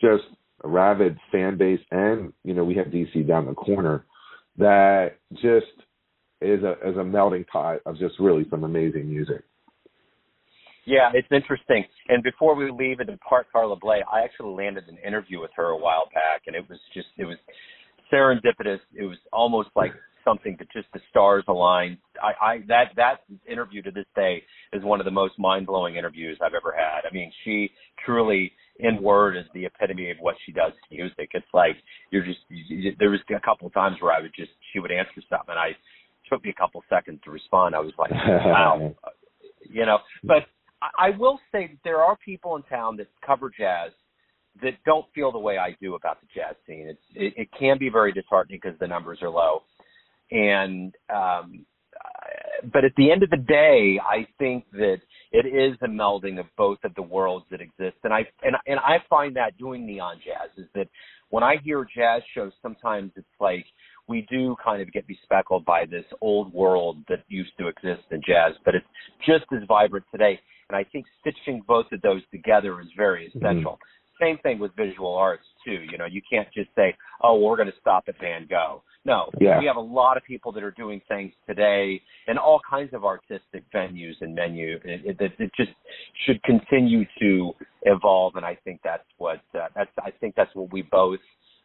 just 0.00 0.24
a 0.64 0.68
rabid 0.68 1.18
fan 1.32 1.56
base, 1.56 1.80
and 1.90 2.32
you 2.44 2.54
know, 2.54 2.64
we 2.64 2.74
have 2.74 2.88
DC 2.88 3.26
down 3.26 3.46
the 3.46 3.54
corner 3.54 4.04
that 4.58 5.18
just 5.34 5.66
is 6.40 6.62
a 6.62 6.72
is 6.88 6.96
a 6.96 7.04
melting 7.04 7.44
pot 7.44 7.80
of 7.86 7.98
just 7.98 8.14
really 8.18 8.46
some 8.50 8.64
amazing 8.64 9.08
music. 9.08 9.42
Yeah, 10.84 11.10
it's 11.12 11.28
interesting. 11.30 11.84
And 12.08 12.22
before 12.22 12.54
we 12.54 12.70
leave 12.70 13.00
and 13.00 13.08
depart 13.08 13.46
Carla 13.52 13.76
Bley, 13.76 14.00
I 14.10 14.22
actually 14.22 14.54
landed 14.54 14.84
an 14.88 14.96
interview 15.06 15.40
with 15.40 15.50
her 15.54 15.66
a 15.66 15.76
while 15.76 16.08
back, 16.14 16.42
and 16.46 16.56
it 16.56 16.68
was 16.68 16.78
just 16.94 17.08
it 17.16 17.24
was 17.24 17.36
serendipitous. 18.12 18.80
It 18.94 19.04
was 19.04 19.18
almost 19.32 19.70
like 19.74 19.92
something 20.24 20.56
that 20.58 20.70
just 20.72 20.86
the 20.92 21.00
stars 21.10 21.44
aligned. 21.48 21.98
I, 22.22 22.44
I 22.44 22.58
that 22.68 22.92
that 22.96 23.20
interview 23.50 23.82
to 23.82 23.90
this 23.90 24.06
day 24.14 24.42
is 24.72 24.82
one 24.82 25.00
of 25.00 25.04
the 25.04 25.10
most 25.10 25.38
mind 25.38 25.66
blowing 25.66 25.96
interviews 25.96 26.38
I've 26.42 26.54
ever 26.54 26.74
had. 26.76 27.08
I 27.08 27.12
mean, 27.12 27.32
she 27.44 27.70
truly 28.04 28.52
in 28.80 29.02
word 29.02 29.36
is 29.36 29.44
the 29.54 29.64
epitome 29.64 30.10
of 30.10 30.18
what 30.20 30.36
she 30.44 30.52
does 30.52 30.72
to 30.72 30.96
music. 30.96 31.30
It's 31.32 31.46
like 31.52 31.76
you're 32.10 32.24
just 32.24 32.40
you, 32.48 32.92
there 32.98 33.10
was 33.10 33.20
a 33.30 33.40
couple 33.40 33.66
of 33.66 33.74
times 33.74 33.96
where 34.00 34.12
I 34.12 34.20
would 34.20 34.34
just 34.36 34.50
she 34.72 34.80
would 34.80 34.92
answer 34.92 35.22
something 35.28 35.50
and 35.50 35.58
I 35.58 35.70
took 36.28 36.44
me 36.44 36.50
a 36.50 36.54
couple 36.54 36.82
seconds 36.90 37.20
to 37.24 37.30
respond. 37.30 37.74
I 37.74 37.80
was 37.80 37.92
like, 37.98 38.10
wow, 38.12 38.94
you 39.68 39.86
know. 39.86 39.98
But 40.24 40.44
I, 40.82 41.08
I 41.08 41.10
will 41.16 41.38
say 41.52 41.68
that 41.68 41.78
there 41.84 42.02
are 42.02 42.16
people 42.24 42.56
in 42.56 42.62
town 42.64 42.96
that 42.98 43.08
cover 43.24 43.50
jazz 43.56 43.92
that 44.62 44.74
don't 44.84 45.06
feel 45.14 45.32
the 45.32 45.38
way 45.38 45.58
I 45.58 45.76
do 45.80 45.94
about 45.94 46.20
the 46.20 46.26
jazz 46.34 46.54
scene. 46.66 46.86
It's 46.88 47.00
it, 47.14 47.34
it 47.36 47.48
can 47.58 47.78
be 47.78 47.88
very 47.88 48.12
disheartening 48.12 48.60
because 48.62 48.78
the 48.78 48.86
numbers 48.86 49.18
are 49.22 49.30
low, 49.30 49.62
and 50.30 50.94
um, 51.14 51.66
but 52.72 52.84
at 52.84 52.92
the 52.96 53.10
end 53.10 53.22
of 53.22 53.30
the 53.30 53.36
day, 53.36 54.00
I 54.02 54.26
think 54.38 54.64
that 54.72 54.98
it 55.32 55.46
is 55.46 55.76
a 55.82 55.88
melding 55.88 56.40
of 56.40 56.46
both 56.56 56.78
of 56.84 56.94
the 56.94 57.02
worlds 57.02 57.46
that 57.50 57.60
exist, 57.60 57.96
and 58.04 58.12
I 58.12 58.26
and 58.42 58.56
and 58.66 58.78
I 58.78 58.98
find 59.08 59.36
that 59.36 59.56
doing 59.58 59.86
neon 59.86 60.16
jazz 60.24 60.50
is 60.56 60.68
that 60.74 60.88
when 61.30 61.42
I 61.42 61.56
hear 61.62 61.86
jazz 61.94 62.22
shows, 62.34 62.52
sometimes 62.62 63.12
it's 63.16 63.26
like 63.40 63.64
we 64.08 64.26
do 64.30 64.56
kind 64.64 64.80
of 64.80 64.90
get 64.92 65.04
bespeckled 65.06 65.64
by 65.64 65.84
this 65.84 66.04
old 66.20 66.52
world 66.52 66.96
that 67.08 67.24
used 67.28 67.52
to 67.58 67.68
exist 67.68 68.02
in 68.10 68.22
jazz, 68.26 68.54
but 68.64 68.74
it's 68.74 68.86
just 69.26 69.44
as 69.52 69.66
vibrant 69.68 70.06
today. 70.10 70.40
And 70.70 70.76
I 70.76 70.84
think 70.84 71.06
stitching 71.20 71.62
both 71.66 71.86
of 71.92 72.00
those 72.02 72.22
together 72.30 72.80
is 72.80 72.88
very 72.96 73.26
essential. 73.28 73.72
Mm-hmm. 73.72 73.97
Same 74.20 74.38
thing 74.38 74.58
with 74.58 74.74
visual 74.76 75.14
arts 75.14 75.44
too. 75.64 75.80
You 75.90 75.98
know, 75.98 76.06
you 76.06 76.20
can't 76.30 76.48
just 76.52 76.70
say, 76.74 76.96
"Oh, 77.22 77.34
well, 77.34 77.50
we're 77.50 77.56
going 77.56 77.70
to 77.70 77.80
stop 77.80 78.04
at 78.08 78.18
Van 78.20 78.46
Gogh." 78.48 78.82
No, 79.04 79.30
yeah. 79.40 79.58
we 79.58 79.66
have 79.66 79.76
a 79.76 79.80
lot 79.80 80.16
of 80.16 80.24
people 80.24 80.52
that 80.52 80.62
are 80.62 80.72
doing 80.72 81.00
things 81.08 81.32
today 81.46 82.02
in 82.26 82.36
all 82.36 82.60
kinds 82.68 82.92
of 82.92 83.04
artistic 83.04 83.64
venues 83.74 84.14
and 84.20 84.34
menu. 84.34 84.78
It, 84.84 85.16
it, 85.20 85.32
it 85.38 85.50
just 85.56 85.70
should 86.26 86.42
continue 86.42 87.04
to 87.20 87.52
evolve, 87.82 88.36
and 88.36 88.44
I 88.44 88.58
think 88.64 88.80
that's 88.84 89.06
what 89.18 89.40
uh, 89.54 89.68
that's. 89.74 89.90
I 89.98 90.10
think 90.20 90.34
that's 90.36 90.54
what 90.54 90.72
we 90.72 90.82
both 90.82 91.20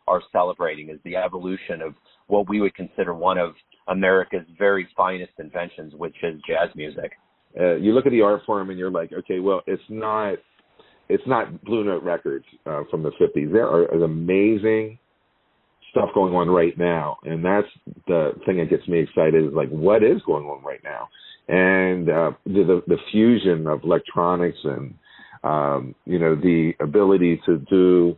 are 0.08 0.22
celebrating 0.32 0.90
is 0.90 1.00
the 1.04 1.16
evolution 1.16 1.82
of 1.82 1.96
what 2.28 2.50
we 2.50 2.62
would 2.62 2.76
consider 2.76 3.14
one 3.14 3.38
of 3.38 3.54
America's 3.88 4.46
very 4.58 4.88
finest 4.96 5.34
inventions, 5.40 5.94
which 5.96 6.16
is 6.24 6.40
jazz 6.48 6.70
music. 6.76 7.14
Uh, 7.60 7.76
you 7.76 7.94
look 7.94 8.06
at 8.06 8.12
the 8.12 8.22
art 8.22 8.42
form 8.46 8.70
and 8.70 8.80
you're 8.80 8.92
like, 8.92 9.12
okay, 9.14 9.40
well, 9.40 9.62
it's 9.68 9.84
not, 9.90 10.36
it's 11.10 11.24
not 11.28 11.64
Blue 11.64 11.84
Note 11.84 12.04
Records 12.04 12.46
uh, 12.66 12.84
from 12.90 13.04
the 13.04 13.12
50s. 13.12 13.52
There 13.52 13.68
are 13.68 13.86
amazing 14.04 15.00
stuff 15.92 16.10
going 16.14 16.34
on 16.34 16.50
right 16.50 16.78
now, 16.78 17.18
and 17.24 17.44
that's 17.44 17.68
the 18.08 18.32
thing 18.46 18.58
that 18.58 18.70
gets 18.70 18.88
me 18.88 19.00
excited. 19.00 19.46
Is 19.46 19.54
like, 19.54 19.70
what 19.70 20.04
is 20.04 20.22
going 20.26 20.46
on 20.46 20.64
right 20.64 20.82
now? 20.84 21.10
And 21.48 22.10
uh, 22.10 22.32
the, 22.46 22.82
the 22.88 22.98
fusion 23.12 23.68
of 23.68 23.84
electronics 23.84 24.58
and 24.64 24.94
um, 25.44 25.94
you 26.06 26.20
know 26.20 26.36
the 26.36 26.74
ability 26.80 27.42
to 27.46 27.58
do 27.70 28.18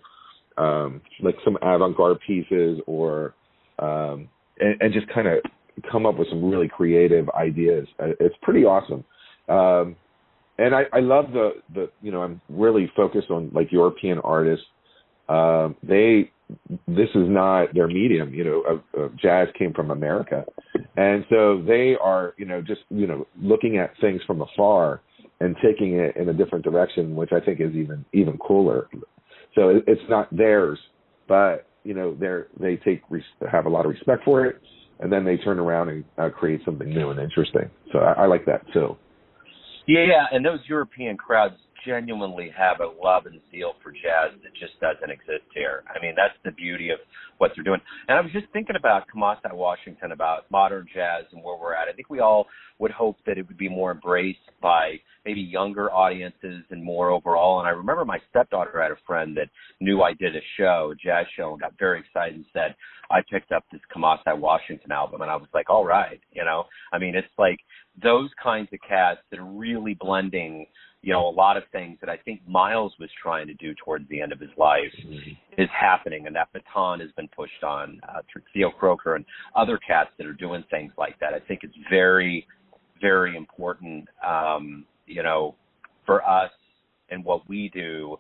um, 0.57 1.01
like 1.21 1.35
some 1.43 1.57
avant-garde 1.61 2.19
pieces 2.25 2.79
or 2.85 3.33
um, 3.79 4.29
and, 4.59 4.79
and 4.81 4.93
just 4.93 5.07
kind 5.13 5.27
of 5.27 5.39
come 5.91 6.05
up 6.05 6.17
with 6.17 6.29
some 6.29 6.49
really 6.49 6.69
creative 6.69 7.29
ideas. 7.31 7.87
Uh, 7.99 8.09
it's 8.19 8.35
pretty 8.41 8.63
awesome. 8.63 9.03
Um, 9.49 9.95
and 10.57 10.75
I, 10.75 10.83
I 10.93 10.99
love 10.99 11.25
the, 11.31 11.51
the, 11.73 11.89
you 12.01 12.11
know, 12.11 12.21
I'm 12.21 12.41
really 12.49 12.91
focused 12.95 13.29
on 13.29 13.51
like 13.53 13.71
European 13.71 14.19
artists. 14.19 14.65
Um, 15.27 15.75
they, 15.83 16.31
this 16.87 17.09
is 17.15 17.27
not 17.27 17.73
their 17.73 17.87
medium, 17.87 18.33
you 18.33 18.43
know, 18.43 18.63
uh, 18.69 19.01
uh, 19.01 19.09
jazz 19.19 19.47
came 19.57 19.73
from 19.73 19.91
America. 19.91 20.45
And 20.95 21.25
so 21.29 21.63
they 21.65 21.95
are, 22.01 22.33
you 22.37 22.45
know, 22.45 22.61
just, 22.61 22.81
you 22.89 23.07
know, 23.07 23.25
looking 23.41 23.77
at 23.77 23.91
things 23.99 24.21
from 24.27 24.41
afar 24.41 25.01
and 25.39 25.55
taking 25.63 25.95
it 25.95 26.15
in 26.15 26.29
a 26.29 26.33
different 26.33 26.63
direction, 26.63 27.15
which 27.15 27.31
I 27.31 27.39
think 27.39 27.59
is 27.59 27.73
even, 27.73 28.05
even 28.13 28.37
cooler. 28.37 28.87
So 29.55 29.69
it, 29.69 29.83
it's 29.87 30.01
not 30.09 30.35
theirs, 30.35 30.77
but 31.27 31.67
you 31.83 31.93
know 31.93 32.15
they're 32.19 32.47
they 32.59 32.75
take 32.77 33.01
have 33.49 33.65
a 33.65 33.69
lot 33.69 33.85
of 33.85 33.91
respect 33.91 34.23
for 34.25 34.45
it, 34.45 34.61
and 34.99 35.11
then 35.11 35.23
they 35.23 35.37
turn 35.37 35.59
around 35.59 35.89
and 35.89 36.03
uh, 36.17 36.29
create 36.29 36.61
something 36.65 36.89
new 36.89 37.09
and 37.11 37.19
interesting. 37.19 37.69
So 37.93 37.99
I, 37.99 38.23
I 38.23 38.25
like 38.25 38.45
that 38.45 38.61
too. 38.73 38.97
Yeah, 39.87 40.25
and 40.31 40.43
those 40.43 40.59
European 40.67 41.17
crowds 41.17 41.55
genuinely 41.85 42.51
have 42.57 42.79
a 42.79 42.91
love 43.03 43.27
and 43.27 43.39
zeal 43.51 43.73
for 43.83 43.91
jazz 43.91 44.33
that 44.41 44.53
just 44.59 44.79
doesn't 44.81 45.11
exist 45.11 45.45
here. 45.53 45.83
I 45.93 46.01
mean, 46.01 46.13
that's 46.15 46.33
the 46.43 46.51
beauty 46.51 46.89
of 46.89 46.97
what 47.37 47.51
they're 47.55 47.63
doing. 47.63 47.81
And 48.07 48.17
I 48.17 48.21
was 48.21 48.31
just 48.31 48.47
thinking 48.53 48.75
about 48.75 49.03
Kamasi 49.13 49.53
Washington, 49.53 50.11
about 50.11 50.49
modern 50.49 50.87
jazz 50.93 51.25
and 51.31 51.43
where 51.43 51.57
we're 51.57 51.75
at. 51.75 51.87
I 51.87 51.93
think 51.93 52.09
we 52.09 52.19
all 52.19 52.47
would 52.79 52.91
hope 52.91 53.17
that 53.25 53.38
it 53.38 53.47
would 53.47 53.57
be 53.57 53.69
more 53.69 53.91
embraced 53.91 54.39
by 54.61 54.99
maybe 55.25 55.41
younger 55.41 55.91
audiences 55.91 56.63
and 56.69 56.83
more 56.83 57.09
overall. 57.09 57.59
And 57.59 57.67
I 57.67 57.71
remember 57.71 58.05
my 58.05 58.19
stepdaughter 58.29 58.81
had 58.81 58.91
a 58.91 58.97
friend 59.07 59.35
that 59.38 59.49
knew 59.79 60.01
I 60.01 60.13
did 60.13 60.35
a 60.35 60.41
show, 60.57 60.93
a 60.93 60.95
jazz 60.95 61.25
show, 61.35 61.51
and 61.51 61.61
got 61.61 61.73
very 61.79 61.99
excited 61.99 62.35
and 62.35 62.45
said, 62.53 62.75
I 63.09 63.21
picked 63.31 63.51
up 63.51 63.63
this 63.71 63.81
Kamasi 63.95 64.38
Washington 64.38 64.91
album. 64.91 65.21
And 65.21 65.31
I 65.31 65.35
was 65.35 65.47
like, 65.53 65.69
all 65.69 65.85
right, 65.85 66.19
you 66.31 66.43
know, 66.43 66.65
I 66.91 66.99
mean, 66.99 67.15
it's 67.15 67.27
like 67.38 67.59
those 68.01 68.29
kinds 68.41 68.69
of 68.73 68.79
cats 68.88 69.19
that 69.31 69.39
are 69.39 69.45
really 69.45 69.95
blending 69.99 70.67
you 71.05 71.13
know, 71.13 71.29
a 71.29 71.29
lot 71.29 71.55
of 71.55 71.61
things 71.71 71.99
that 72.01 72.09
I 72.09 72.17
think 72.17 72.41
Miles 72.47 72.91
was 72.99 73.09
trying 73.21 73.45
to 73.45 73.53
do 73.53 73.75
towards 73.75 74.09
the 74.09 74.19
end 74.19 74.31
of 74.31 74.39
his 74.39 74.49
life 74.57 74.91
mm-hmm. 75.05 75.61
is 75.61 75.69
happening, 75.79 76.25
and 76.25 76.35
that 76.35 76.51
baton 76.51 76.99
has 76.99 77.11
been 77.15 77.27
pushed 77.27 77.63
on 77.63 78.01
uh, 78.09 78.21
through 78.33 78.41
Theo 78.55 78.71
Croker 78.71 79.13
and 79.13 79.23
other 79.55 79.77
cats 79.88 80.09
that 80.17 80.25
are 80.25 80.33
doing 80.33 80.63
things 80.71 80.91
like 80.97 81.19
that. 81.19 81.35
I 81.35 81.39
think 81.47 81.59
it's 81.61 81.75
very, 81.91 82.47
very 83.01 83.36
important, 83.36 84.08
um, 84.25 84.86
you 85.05 85.23
know, 85.23 85.55
for 86.05 86.27
us 86.27 86.51
and 87.10 87.23
what 87.23 87.47
we 87.47 87.69
do 87.73 88.17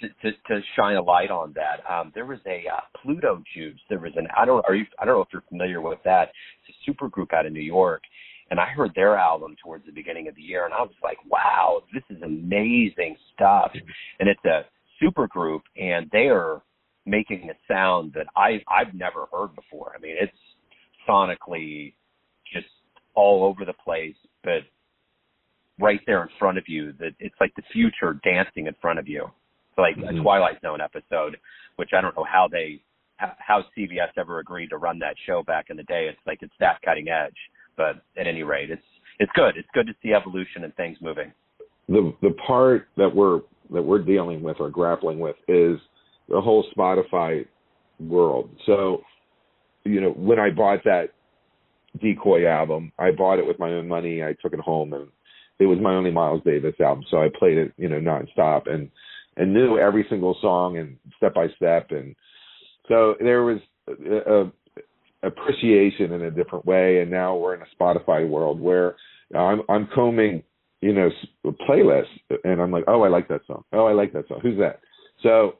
to, 0.00 0.08
to, 0.08 0.36
to 0.48 0.60
shine 0.76 0.96
a 0.96 1.02
light 1.02 1.30
on 1.30 1.54
that. 1.54 1.80
Um, 1.90 2.12
there 2.14 2.26
was 2.26 2.38
a 2.46 2.64
uh, 2.72 2.80
Pluto 3.02 3.42
Juice. 3.54 3.80
There 3.88 3.98
was 3.98 4.12
an 4.16 4.28
I 4.36 4.44
don't 4.44 4.64
are 4.66 4.74
you 4.74 4.84
I 4.98 5.04
don't 5.04 5.14
know 5.14 5.22
if 5.22 5.28
you're 5.32 5.42
familiar 5.48 5.80
with 5.80 5.98
that. 6.04 6.30
It's 6.66 6.76
a 6.76 6.84
super 6.86 7.08
group 7.08 7.32
out 7.32 7.46
of 7.46 7.52
New 7.52 7.60
York, 7.60 8.02
and 8.50 8.60
I 8.60 8.66
heard 8.66 8.92
their 8.94 9.16
album 9.16 9.56
towards 9.62 9.86
the 9.86 9.92
beginning 9.92 10.28
of 10.28 10.34
the 10.34 10.42
year, 10.42 10.64
and 10.64 10.74
I 10.74 10.82
was 10.82 10.94
like, 11.02 11.18
wow, 11.28 11.82
this 11.92 12.02
is 12.10 12.22
amazing 12.22 13.16
stuff. 13.34 13.72
And 14.20 14.28
it's 14.28 14.44
a 14.44 14.62
super 15.00 15.26
group, 15.26 15.62
and 15.76 16.08
they 16.12 16.28
are 16.28 16.62
making 17.06 17.50
a 17.50 17.72
sound 17.72 18.12
that 18.14 18.26
I 18.36 18.62
I've 18.68 18.94
never 18.94 19.26
heard 19.32 19.54
before. 19.54 19.92
I 19.96 20.00
mean, 20.00 20.16
it's 20.20 20.32
sonically 21.08 21.94
all 23.18 23.42
over 23.42 23.64
the 23.64 23.72
place, 23.72 24.14
but 24.44 24.62
right 25.80 26.00
there 26.06 26.22
in 26.22 26.28
front 26.38 26.56
of 26.56 26.64
you. 26.68 26.92
That 27.00 27.12
it's 27.18 27.34
like 27.40 27.52
the 27.56 27.62
future 27.72 28.20
dancing 28.22 28.66
in 28.66 28.74
front 28.80 28.98
of 28.98 29.08
you. 29.08 29.24
It's 29.24 29.78
like 29.78 29.96
mm-hmm. 29.96 30.18
a 30.18 30.22
Twilight 30.22 30.60
Zone 30.62 30.80
episode, 30.80 31.36
which 31.76 31.90
I 31.96 32.00
don't 32.00 32.16
know 32.16 32.26
how 32.30 32.48
they 32.50 32.80
how 33.18 33.64
CBS 33.76 34.10
ever 34.16 34.38
agreed 34.38 34.68
to 34.68 34.76
run 34.76 35.00
that 35.00 35.16
show 35.26 35.42
back 35.42 35.66
in 35.70 35.76
the 35.76 35.82
day. 35.82 36.06
It's 36.08 36.20
like 36.26 36.38
it's 36.42 36.52
that 36.60 36.80
cutting 36.84 37.08
edge. 37.08 37.36
But 37.76 38.02
at 38.16 38.26
any 38.26 38.44
rate, 38.44 38.70
it's 38.70 38.82
it's 39.18 39.32
good. 39.34 39.56
It's 39.56 39.68
good 39.74 39.86
to 39.88 39.94
see 40.02 40.12
evolution 40.12 40.62
and 40.62 40.74
things 40.76 40.96
moving. 41.00 41.32
The 41.88 42.14
the 42.22 42.34
part 42.46 42.88
that 42.96 43.12
we're 43.12 43.40
that 43.72 43.82
we're 43.82 44.02
dealing 44.02 44.42
with 44.42 44.58
or 44.60 44.70
grappling 44.70 45.18
with 45.18 45.36
is 45.48 45.78
the 46.28 46.40
whole 46.40 46.64
Spotify 46.76 47.44
world. 47.98 48.50
So, 48.66 49.02
you 49.84 50.00
know, 50.00 50.10
when 50.10 50.38
I 50.38 50.50
bought 50.50 50.84
that 50.84 51.08
Decoy 52.00 52.46
album, 52.46 52.92
I 52.98 53.10
bought 53.10 53.38
it 53.38 53.46
with 53.46 53.58
my 53.58 53.70
own 53.70 53.88
money. 53.88 54.22
I 54.22 54.34
took 54.40 54.52
it 54.52 54.60
home 54.60 54.92
and 54.92 55.08
it 55.58 55.66
was 55.66 55.78
my 55.80 55.94
only 55.94 56.12
Miles 56.12 56.42
Davis 56.44 56.74
album, 56.80 57.04
so 57.10 57.18
I 57.18 57.28
played 57.36 57.58
it, 57.58 57.72
you 57.76 57.88
know, 57.88 58.00
nonstop 58.00 58.70
and 58.70 58.90
and 59.36 59.52
knew 59.52 59.78
every 59.78 60.04
single 60.10 60.36
song 60.40 60.78
and 60.78 60.96
step 61.16 61.34
by 61.34 61.46
step 61.56 61.90
and 61.90 62.14
so 62.88 63.14
there 63.20 63.44
was 63.44 63.58
a, 63.88 64.50
appreciation 65.22 66.12
in 66.12 66.22
a 66.22 66.30
different 66.30 66.64
way. 66.64 67.00
And 67.00 67.10
now 67.10 67.36
we're 67.36 67.54
in 67.54 67.62
a 67.62 67.82
Spotify 67.82 68.28
world 68.28 68.60
where 68.60 68.96
I'm 69.34 69.62
I'm 69.68 69.88
combing, 69.94 70.42
you 70.80 70.92
know, 70.92 71.10
playlists, 71.68 72.06
and 72.44 72.60
I'm 72.60 72.70
like, 72.70 72.84
oh, 72.86 73.02
I 73.02 73.08
like 73.08 73.28
that 73.28 73.42
song. 73.46 73.64
Oh, 73.72 73.86
I 73.86 73.92
like 73.92 74.12
that 74.12 74.28
song. 74.28 74.40
Who's 74.42 74.58
that? 74.58 74.80
So 75.22 75.56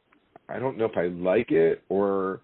I 0.49 0.59
don't 0.59 0.79
know 0.79 0.87
if 0.87 0.97
I 0.97 1.09
like 1.09 1.51
it 1.51 1.83
or 1.89 2.41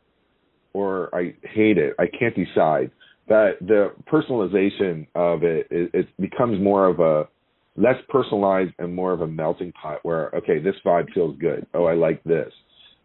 or 0.72 1.14
I 1.14 1.34
hate 1.42 1.78
it. 1.78 1.94
I 1.98 2.06
can't 2.06 2.34
decide. 2.34 2.90
But 3.26 3.58
the 3.60 3.92
personalization 4.10 5.06
of 5.14 5.42
it, 5.42 5.66
it, 5.70 5.90
it 5.94 6.08
becomes 6.20 6.60
more 6.60 6.86
of 6.86 7.00
a 7.00 7.28
less 7.76 7.96
personalized 8.08 8.72
and 8.78 8.94
more 8.94 9.12
of 9.12 9.20
a 9.20 9.26
melting 9.26 9.72
pot 9.72 9.98
where 10.02 10.30
okay, 10.34 10.58
this 10.58 10.74
vibe 10.84 11.12
feels 11.12 11.36
good. 11.38 11.66
Oh, 11.74 11.84
I 11.84 11.94
like 11.94 12.22
this. 12.24 12.52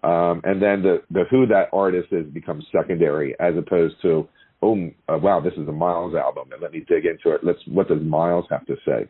Um, 0.04 0.42
and 0.44 0.62
then 0.62 0.82
the 0.82 1.04
the 1.12 1.24
who 1.30 1.46
that 1.48 1.70
artist 1.74 2.10
is 2.12 2.26
becomes 2.28 2.66
secondary 2.72 3.36
as 3.40 3.56
opposed 3.58 3.96
to 4.04 4.28
oh 4.62 4.90
uh, 5.08 5.18
wow 5.18 5.42
this 5.42 5.54
is 5.54 5.68
a 5.68 5.72
Miles 5.72 6.16
album 6.16 6.50
and 6.52 6.62
let 6.62 6.72
me 6.72 6.86
dig 6.88 7.06
into 7.06 7.36
it. 7.36 7.44
Let's 7.44 7.60
what 7.68 7.88
does 7.88 8.02
Miles 8.02 8.46
have 8.50 8.66
to 8.68 8.76
say? 8.86 9.10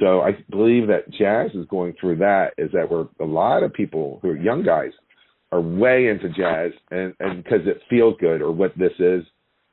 So 0.00 0.20
I 0.20 0.32
believe 0.50 0.88
that 0.88 1.10
jazz 1.10 1.52
is 1.54 1.66
going 1.68 1.94
through 1.98 2.16
that 2.16 2.52
is 2.58 2.70
that 2.72 2.90
we're 2.90 3.06
a 3.20 3.24
lot 3.24 3.62
of 3.62 3.72
people 3.72 4.18
who 4.20 4.30
are 4.30 4.36
young 4.36 4.62
guys 4.62 4.92
are 5.52 5.60
way 5.60 6.08
into 6.08 6.28
jazz 6.30 6.72
and 6.90 7.14
and 7.20 7.42
because 7.42 7.66
it 7.66 7.80
feels 7.88 8.14
good 8.20 8.42
or 8.42 8.52
what 8.52 8.76
this 8.76 8.92
is. 8.98 9.22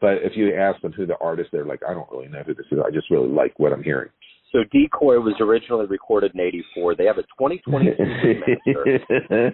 But 0.04 0.16
if 0.22 0.36
you 0.36 0.54
ask 0.54 0.82
them 0.82 0.92
who 0.92 1.06
the 1.06 1.16
artist, 1.22 1.52
they're 1.54 1.64
like, 1.64 1.80
I 1.90 1.94
don't 1.94 2.12
really 2.12 2.28
know 2.28 2.44
who 2.46 2.54
this 2.54 2.66
is. 2.70 2.78
I 2.86 2.92
just 2.92 3.10
really 3.10 3.30
like 3.30 3.58
what 3.58 3.72
I'm 3.72 3.82
hearing. 3.82 4.10
So 4.52 4.60
Decoy 4.70 5.18
was 5.22 5.34
originally 5.40 5.86
recorded 5.86 6.34
in 6.36 6.42
'84. 6.42 6.96
They 6.96 7.06
have 7.06 7.20
a 7.20 7.22
2022 7.22 8.04
remaster. 8.04 9.54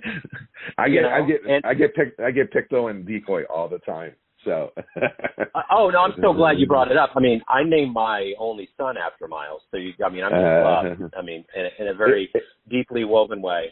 I 0.79 0.89
get, 0.89 0.93
you 0.95 1.01
know, 1.03 1.09
I 1.09 1.21
get, 1.27 1.41
and, 1.47 1.63
I 1.63 1.75
get 1.75 1.93
picked, 1.93 2.19
I 2.19 2.31
get 2.31 2.51
picked 2.51 2.73
on 2.73 3.05
Decoy 3.05 3.43
all 3.43 3.69
the 3.69 3.77
time. 3.77 4.13
So. 4.43 4.71
uh, 5.01 5.62
oh 5.69 5.91
no, 5.91 5.99
I'm 5.99 6.13
so 6.19 6.33
glad 6.33 6.57
you 6.57 6.65
brought 6.65 6.89
it 6.89 6.97
up. 6.97 7.12
I 7.15 7.19
mean, 7.19 7.43
I 7.47 7.63
named 7.63 7.93
my 7.93 8.33
only 8.39 8.69
son 8.75 8.95
after 8.97 9.27
Miles. 9.27 9.62
So 9.69 9.77
you, 9.77 9.93
I 10.03 10.09
mean, 10.09 10.23
I'm 10.23 10.31
just, 10.31 11.13
uh, 11.13 11.19
I 11.19 11.21
mean, 11.21 11.45
in, 11.55 11.67
in 11.77 11.88
a 11.89 11.93
very 11.93 12.31
deeply 12.67 13.03
woven 13.03 13.43
way. 13.43 13.71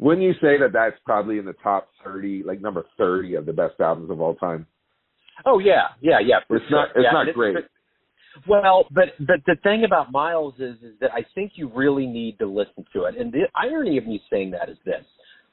Wouldn't 0.00 0.26
you 0.26 0.32
say 0.42 0.58
that 0.58 0.72
that's 0.72 0.96
probably 1.06 1.38
in 1.38 1.44
the 1.44 1.54
top 1.62 1.88
30, 2.04 2.42
like 2.44 2.60
number 2.60 2.84
30 2.98 3.36
of 3.36 3.46
the 3.46 3.52
best 3.52 3.78
albums 3.78 4.10
of 4.10 4.20
all 4.20 4.34
time? 4.34 4.66
Oh 5.46 5.58
yeah, 5.58 5.88
yeah, 6.00 6.18
yeah. 6.24 6.38
it's 6.48 6.68
sure. 6.68 6.78
not, 6.78 6.88
it's 6.94 7.04
yeah, 7.04 7.12
not 7.12 7.34
great. 7.34 7.56
Well, 8.46 8.86
but 8.90 9.08
but 9.20 9.40
the 9.46 9.56
thing 9.62 9.84
about 9.84 10.12
Miles 10.12 10.54
is 10.58 10.76
is 10.82 10.94
that 11.00 11.10
I 11.12 11.24
think 11.34 11.52
you 11.56 11.70
really 11.74 12.06
need 12.06 12.38
to 12.38 12.46
listen 12.46 12.84
to 12.92 13.04
it. 13.04 13.16
And 13.18 13.32
the 13.32 13.44
irony 13.54 13.98
of 13.98 14.06
me 14.06 14.22
saying 14.30 14.52
that 14.52 14.68
is 14.68 14.78
this: 14.84 15.04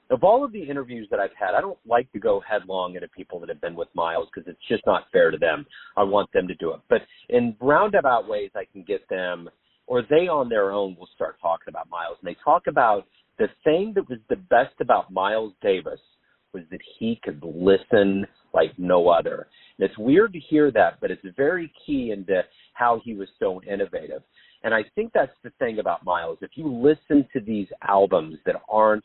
of 0.10 0.24
all 0.24 0.44
of 0.44 0.52
the 0.52 0.62
interviews 0.62 1.08
that 1.12 1.20
I've 1.20 1.36
had, 1.38 1.56
I 1.56 1.62
don't 1.62 1.80
like 1.86 2.12
to 2.14 2.20
go 2.20 2.42
headlong 2.48 2.96
into 2.96 3.08
people 3.10 3.40
that 3.40 3.50
have 3.50 3.62
been 3.62 3.76
with 3.76 3.90
Miles 3.94 4.28
because 4.34 4.48
it's 4.48 4.68
just 4.68 4.84
not 4.86 5.06
fair 5.12 5.32
to 5.32 5.38
them. 5.38 5.66
I 5.96 6.04
want 6.04 6.32
them 6.34 6.48
to 6.48 6.56
do 6.56 6.72
it, 6.74 6.82
but 6.90 7.02
in 7.30 7.56
roundabout 7.60 8.28
ways, 8.28 8.52
I 8.56 8.66
can 8.72 8.84
get 8.84 9.08
them, 9.10 9.50
or 9.88 10.04
they 10.04 10.28
on 10.28 10.50
their 10.50 10.72
own 10.72 10.96
will 10.98 11.10
start 11.16 11.38
talking 11.42 11.70
about 11.70 11.90
Miles, 11.90 12.18
and 12.22 12.30
they 12.30 12.38
talk 12.44 12.68
about 12.68 13.06
the 13.38 13.48
thing 13.64 13.94
that 13.96 14.10
was 14.10 14.20
the 14.30 14.36
best 14.36 14.76
about 14.82 15.12
Miles 15.12 15.54
Davis 15.62 16.00
was 16.54 16.64
that 16.72 16.80
he 17.00 17.20
could 17.24 17.44
listen 17.44 18.26
like 18.54 18.72
no 18.78 19.10
other. 19.10 19.48
And 19.78 19.90
it's 19.90 19.98
weird 19.98 20.34
to 20.34 20.40
hear 20.40 20.72
that, 20.72 21.00
but 21.00 21.12
it's 21.12 21.26
very 21.36 21.72
key 21.86 22.12
into 22.12 22.42
how 22.74 23.02
he 23.04 23.14
was 23.14 23.28
so 23.40 23.62
innovative. 23.64 24.22
And 24.64 24.74
I 24.74 24.84
think 24.96 25.12
that's 25.14 25.32
the 25.44 25.52
thing 25.60 25.80
about 25.80 26.04
Miles. 26.04 26.40
If 26.42 26.52
you 26.56 26.68
listen 26.68 27.28
to 27.34 27.40
these 27.40 27.68
albums 27.88 28.38
that 28.46 28.56
aren't 28.70 29.04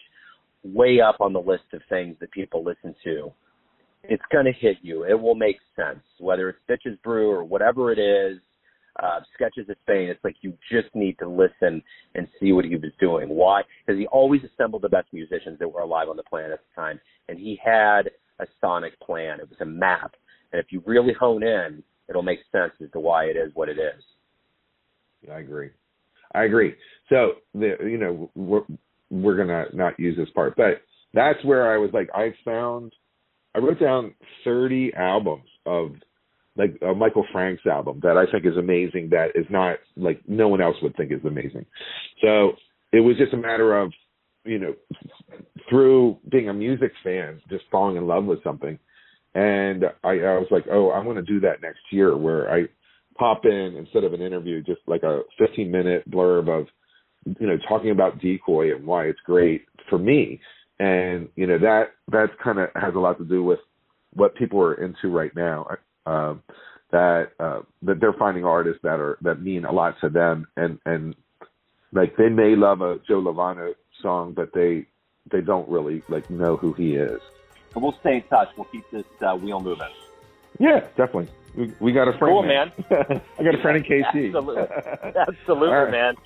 way 0.65 1.01
up 1.01 1.17
on 1.21 1.33
the 1.33 1.41
list 1.41 1.65
of 1.73 1.83
things 1.89 2.17
that 2.21 2.31
people 2.31 2.65
listen 2.65 2.95
to, 3.05 3.33
it's 4.05 4.23
going 4.33 4.47
to 4.47 4.53
hit 4.53 4.79
you. 4.83 5.05
It 5.05 5.21
will 5.21 5.35
make 5.35 5.59
sense, 5.77 6.03
whether 6.19 6.49
it's 6.49 6.59
Bitches 6.69 7.01
Brew 7.03 7.31
or 7.31 7.45
whatever 7.45 7.93
it 7.93 7.99
is, 7.99 8.39
uh, 9.01 9.21
Sketches 9.35 9.69
of 9.69 9.77
Spain. 9.83 10.09
It's 10.09 10.23
like 10.25 10.37
you 10.41 10.53
just 10.71 10.95
need 10.95 11.19
to 11.19 11.29
listen 11.29 11.83
and 12.15 12.27
see 12.41 12.53
what 12.53 12.65
he 12.65 12.77
was 12.77 12.91
doing. 12.99 13.29
Why? 13.29 13.63
Because 13.87 13.99
he 13.99 14.07
always 14.09 14.43
assembled 14.43 14.83
the 14.83 14.89
best 14.89 15.09
musicians 15.13 15.59
that 15.61 15.69
were 15.69 15.81
alive 15.81 16.09
on 16.09 16.17
the 16.17 16.23
planet 16.25 16.53
at 16.53 16.61
the 16.61 16.81
time, 16.81 17.01
and 17.29 17.39
he 17.39 17.59
had 17.63 18.11
a 18.41 18.47
sonic 18.61 18.99
plan. 19.01 19.39
It 19.41 19.49
was 19.49 19.61
a 19.61 19.67
map, 19.67 20.15
and 20.53 20.61
if 20.61 20.67
you 20.71 20.83
really 20.87 21.15
hone 21.19 21.43
in, 21.43 21.83
it'll 22.09 22.23
make 22.23 22.41
sense 22.51 22.73
as 22.83 22.91
to 22.93 23.01
why 23.01 23.25
it 23.25 23.37
is 23.37 23.51
what 23.55 23.69
it 23.69 23.79
is. 23.79 24.03
Yeah, 25.27 25.35
I 25.35 25.41
agree. 25.41 25.71
I 26.35 26.45
agree. 26.45 26.75
So 27.09 27.33
the 27.55 27.77
you 27.83 27.99
know 27.99 28.31
we're 28.35 28.63
we're 29.11 29.37
gonna 29.37 29.67
not 29.73 29.99
use 29.99 30.17
this 30.17 30.31
part, 30.35 30.57
but 30.57 30.83
that's 31.15 31.43
where 31.45 31.73
I 31.73 31.79
was 31.79 31.91
like 31.93 32.09
I 32.15 32.35
found 32.45 32.93
I 33.55 33.59
wrote 33.59 33.81
down 33.81 34.15
30 34.45 34.95
albums 34.97 35.49
of 35.67 35.93
like 36.57 36.77
a 36.83 36.95
Michael 36.95 37.27
Franks 37.33 37.63
album 37.67 38.01
that 38.03 38.17
I 38.17 38.31
think 38.31 38.47
is 38.47 38.57
amazing 38.57 39.09
that 39.11 39.29
is 39.35 39.47
not 39.51 39.77
like 39.97 40.21
no 40.27 40.49
one 40.49 40.61
else 40.61 40.77
would 40.83 40.97
think 40.97 41.13
is 41.13 41.25
amazing. 41.25 41.67
So 42.21 42.53
it 42.93 43.01
was 43.01 43.17
just 43.17 43.33
a 43.33 43.39
matter 43.39 43.79
of 43.79 43.93
you 44.45 44.59
know 44.59 44.75
through 45.69 46.19
being 46.31 46.49
a 46.49 46.55
music 46.55 46.93
fan 47.05 47.41
just 47.49 47.65
falling 47.71 47.97
in 47.97 48.07
love 48.07 48.25
with 48.25 48.43
something 48.43 48.79
and 49.35 49.85
I, 50.05 50.11
I 50.11 50.39
was 50.39 50.49
like, 50.51 50.65
oh, 50.71 50.91
I'm 50.91 51.05
going 51.05 51.17
to 51.17 51.23
do 51.23 51.41
that 51.41 51.63
next 51.63 51.81
year 51.91 52.17
where 52.17 52.53
I 52.53 52.65
pop 53.17 53.45
in 53.45 53.77
instead 53.79 54.05
of 54.05 54.13
an 54.13 54.21
interview, 54.21 54.63
just 54.63 54.81
like 54.87 55.03
a 55.03 55.21
15 55.39 55.71
minute 55.71 56.11
blurb 56.11 56.49
of, 56.49 56.67
you 57.41 57.47
know, 57.47 57.57
talking 57.69 57.91
about 57.91 58.21
decoy 58.21 58.75
and 58.75 58.87
why 58.87 59.05
it's 59.07 59.21
great 59.25 59.65
for 59.89 59.99
me. 59.99 60.41
And, 60.79 61.29
you 61.37 61.47
know, 61.47 61.59
that, 61.59 61.93
that 62.11 62.39
kind 62.43 62.59
of 62.59 62.69
has 62.75 62.95
a 62.95 62.99
lot 62.99 63.19
to 63.19 63.25
do 63.25 63.43
with 63.43 63.61
what 64.13 64.35
people 64.35 64.61
are 64.61 64.75
into 64.75 65.09
right 65.09 65.35
now. 65.35 65.67
Um, 66.05 66.43
that, 66.91 67.31
uh, 67.41 67.61
that 67.83 68.01
they're 68.01 68.13
finding 68.19 68.45
artists 68.45 68.81
that 68.83 69.01
are, 69.01 69.17
that 69.23 69.41
mean 69.41 69.65
a 69.65 69.73
lot 69.73 69.95
to 70.03 70.11
them. 70.11 70.47
And, 70.59 70.79
and 70.85 71.15
like 71.93 72.17
they 72.19 72.29
may 72.29 72.55
love 72.55 72.83
a 72.83 72.97
Joe 73.09 73.23
Lovano 73.23 73.73
song, 74.03 74.35
but 74.35 74.51
they, 74.53 74.87
they 75.31 75.41
don't 75.41 75.69
really 75.71 76.03
like 76.11 76.29
know 76.29 76.57
who 76.57 76.75
he 76.75 76.97
is. 76.97 77.21
But 77.75 77.83
we'll 77.83 77.99
stay 78.01 78.17
in 78.17 78.23
touch. 78.25 78.51
We'll 78.57 78.67
keep 78.67 78.89
this 78.91 79.05
uh, 79.21 79.37
wheel 79.37 79.61
moving. 79.61 79.89
Yeah, 80.59 80.81
definitely. 80.97 81.29
We, 81.55 81.73
we 81.81 81.93
got 81.93 82.09
a 82.09 82.13
friend. 82.13 82.33
Cool, 82.33 82.43
man. 82.43 82.73
man. 82.91 83.21
I 83.39 83.43
got 83.43 83.55
a 83.55 83.61
friend 83.61 83.77
in 83.77 83.85
KC. 83.85 84.27
Absolutely, 84.35 85.17
Absolutely 85.17 85.69
right. 85.69 85.91
man. 85.91 86.17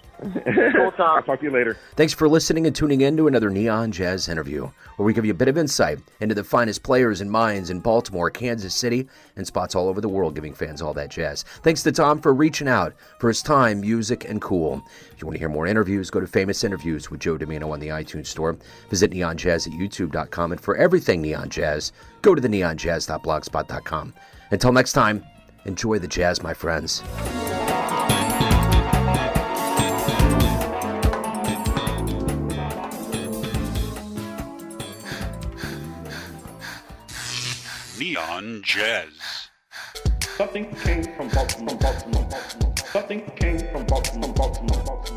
Cool, 0.72 0.92
Tom. 0.92 1.16
I'll 1.16 1.22
talk 1.22 1.40
to 1.40 1.44
you 1.44 1.50
later. 1.50 1.76
Thanks 1.96 2.14
for 2.14 2.28
listening 2.28 2.66
and 2.66 2.74
tuning 2.74 3.02
in 3.02 3.16
to 3.18 3.26
another 3.26 3.50
Neon 3.50 3.92
Jazz 3.92 4.28
interview, 4.28 4.70
where 4.96 5.04
we 5.04 5.12
give 5.12 5.26
you 5.26 5.32
a 5.32 5.34
bit 5.34 5.48
of 5.48 5.58
insight 5.58 5.98
into 6.20 6.34
the 6.34 6.44
finest 6.44 6.82
players 6.82 7.20
and 7.20 7.30
minds 7.30 7.68
in 7.68 7.80
Baltimore, 7.80 8.30
Kansas 8.30 8.74
City, 8.74 9.08
and 9.36 9.46
spots 9.46 9.74
all 9.74 9.88
over 9.88 10.00
the 10.00 10.08
world, 10.08 10.34
giving 10.34 10.54
fans 10.54 10.80
all 10.80 10.94
that 10.94 11.10
jazz. 11.10 11.42
Thanks 11.62 11.82
to 11.82 11.92
Tom 11.92 12.20
for 12.20 12.32
reaching 12.32 12.68
out 12.68 12.94
for 13.18 13.28
his 13.28 13.42
time, 13.42 13.80
music, 13.80 14.24
and 14.24 14.40
cool. 14.40 14.82
If 15.12 15.20
you 15.20 15.26
want 15.26 15.34
to 15.34 15.40
hear 15.40 15.48
more 15.50 15.66
interviews, 15.66 16.08
go 16.08 16.20
to 16.20 16.26
Famous 16.26 16.64
Interviews 16.64 17.10
with 17.10 17.20
Joe 17.20 17.36
Dimino 17.36 17.70
on 17.70 17.80
the 17.80 17.88
iTunes 17.88 18.28
Store. 18.28 18.56
Visit 18.88 19.10
neonjazz 19.10 19.66
at 19.66 19.74
youtube.com, 19.78 20.52
and 20.52 20.60
for 20.60 20.76
everything 20.76 21.20
Neon 21.20 21.50
Jazz, 21.50 21.92
go 22.22 22.34
to 22.34 22.40
the 22.40 22.48
neonjazz.blogspot.com. 22.48 24.14
Until 24.50 24.72
next 24.72 24.92
time, 24.92 25.24
enjoy 25.64 25.98
the 25.98 26.06
jazz, 26.06 26.42
my 26.42 26.54
friends. 26.54 27.02
Neon 37.98 38.62
Jazz. 38.62 39.48
Something 40.36 40.72
came 40.76 41.02
from 41.16 41.28
Baltimore, 41.28 41.76
Baltimore, 41.76 42.26
Baltimore. 42.30 42.74
Something 42.92 43.22
came 43.36 43.58
from 43.72 43.84
Baltimore, 43.86 44.32
Baltimore, 44.32 44.84
Baltimore. 44.84 45.15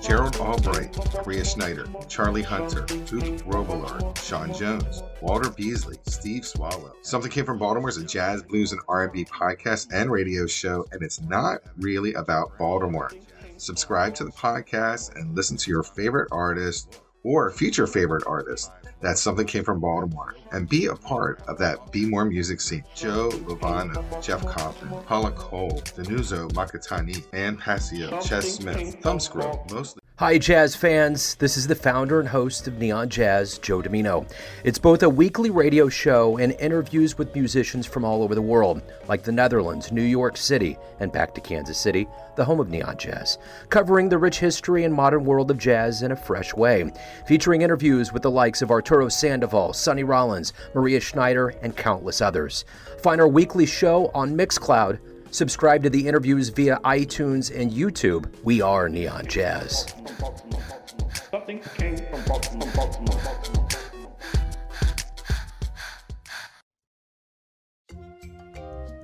Gerald 0.00 0.36
Albright, 0.36 0.92
Korea 1.12 1.44
Schneider, 1.44 1.86
Charlie 2.08 2.42
Hunter, 2.42 2.86
Duke 3.04 3.44
Robillard, 3.44 4.16
Sean 4.16 4.52
Jones, 4.54 5.02
Walter 5.20 5.50
Beasley, 5.50 5.98
Steve 6.06 6.46
Swallow. 6.46 6.94
Something 7.02 7.30
Came 7.30 7.44
from 7.44 7.58
Baltimore 7.58 7.90
is 7.90 7.98
a 7.98 8.04
jazz, 8.04 8.42
blues, 8.42 8.72
and 8.72 8.80
R&B 8.88 9.26
podcast 9.26 9.88
and 9.92 10.10
radio 10.10 10.46
show, 10.46 10.86
and 10.92 11.02
it's 11.02 11.20
not 11.20 11.60
really 11.76 12.14
about 12.14 12.56
Baltimore. 12.58 13.10
Subscribe 13.58 14.14
to 14.14 14.24
the 14.24 14.30
podcast 14.30 15.14
and 15.16 15.36
listen 15.36 15.58
to 15.58 15.70
your 15.70 15.82
favorite 15.82 16.28
artist 16.32 17.02
or 17.22 17.50
future 17.50 17.86
favorite 17.86 18.24
artist 18.26 18.70
that 19.00 19.18
something 19.18 19.46
came 19.46 19.64
from 19.64 19.80
Baltimore 19.80 20.34
and 20.52 20.68
be 20.68 20.86
a 20.86 20.94
part 20.94 21.42
of 21.48 21.58
that 21.58 21.90
Be 21.90 22.06
More 22.06 22.24
music 22.24 22.60
scene. 22.60 22.84
Joe 22.94 23.30
Lovano, 23.30 24.22
Jeff 24.22 24.46
Coffin, 24.46 24.88
Paula 25.06 25.32
Cole, 25.32 25.80
Danuzo 25.96 26.50
Makatani, 26.52 27.24
Ann 27.32 27.56
Passio, 27.56 28.20
Ches 28.20 28.54
Smith, 28.54 28.96
Thumbscrew, 29.00 29.70
mostly. 29.72 29.99
Hi, 30.20 30.36
jazz 30.36 30.76
fans. 30.76 31.34
This 31.36 31.56
is 31.56 31.66
the 31.66 31.74
founder 31.74 32.20
and 32.20 32.28
host 32.28 32.68
of 32.68 32.76
Neon 32.76 33.08
Jazz, 33.08 33.56
Joe 33.56 33.80
Dimino. 33.80 34.30
It's 34.64 34.78
both 34.78 35.02
a 35.02 35.08
weekly 35.08 35.48
radio 35.48 35.88
show 35.88 36.36
and 36.36 36.52
interviews 36.60 37.16
with 37.16 37.34
musicians 37.34 37.86
from 37.86 38.04
all 38.04 38.22
over 38.22 38.34
the 38.34 38.42
world, 38.42 38.82
like 39.08 39.22
the 39.22 39.32
Netherlands, 39.32 39.90
New 39.92 40.02
York 40.02 40.36
City, 40.36 40.76
and 40.98 41.10
back 41.10 41.34
to 41.34 41.40
Kansas 41.40 41.78
City, 41.78 42.06
the 42.36 42.44
home 42.44 42.60
of 42.60 42.68
Neon 42.68 42.98
Jazz, 42.98 43.38
covering 43.70 44.10
the 44.10 44.18
rich 44.18 44.38
history 44.38 44.84
and 44.84 44.92
modern 44.92 45.24
world 45.24 45.50
of 45.50 45.56
jazz 45.56 46.02
in 46.02 46.12
a 46.12 46.16
fresh 46.16 46.52
way, 46.52 46.92
featuring 47.26 47.62
interviews 47.62 48.12
with 48.12 48.20
the 48.20 48.30
likes 48.30 48.60
of 48.60 48.70
Arturo 48.70 49.08
Sandoval, 49.08 49.72
Sonny 49.72 50.04
Rollins, 50.04 50.52
Maria 50.74 51.00
Schneider, 51.00 51.54
and 51.62 51.74
countless 51.74 52.20
others. 52.20 52.66
Find 52.98 53.22
our 53.22 53.28
weekly 53.28 53.64
show 53.64 54.10
on 54.12 54.36
Mixcloud 54.36 54.98
Subscribe 55.30 55.82
to 55.84 55.90
the 55.90 56.08
interviews 56.08 56.48
via 56.48 56.78
iTunes 56.84 57.54
and 57.54 57.70
YouTube. 57.70 58.32
We 58.42 58.60
are 58.60 58.88
Neon 58.88 59.26
Jazz. 59.26 59.94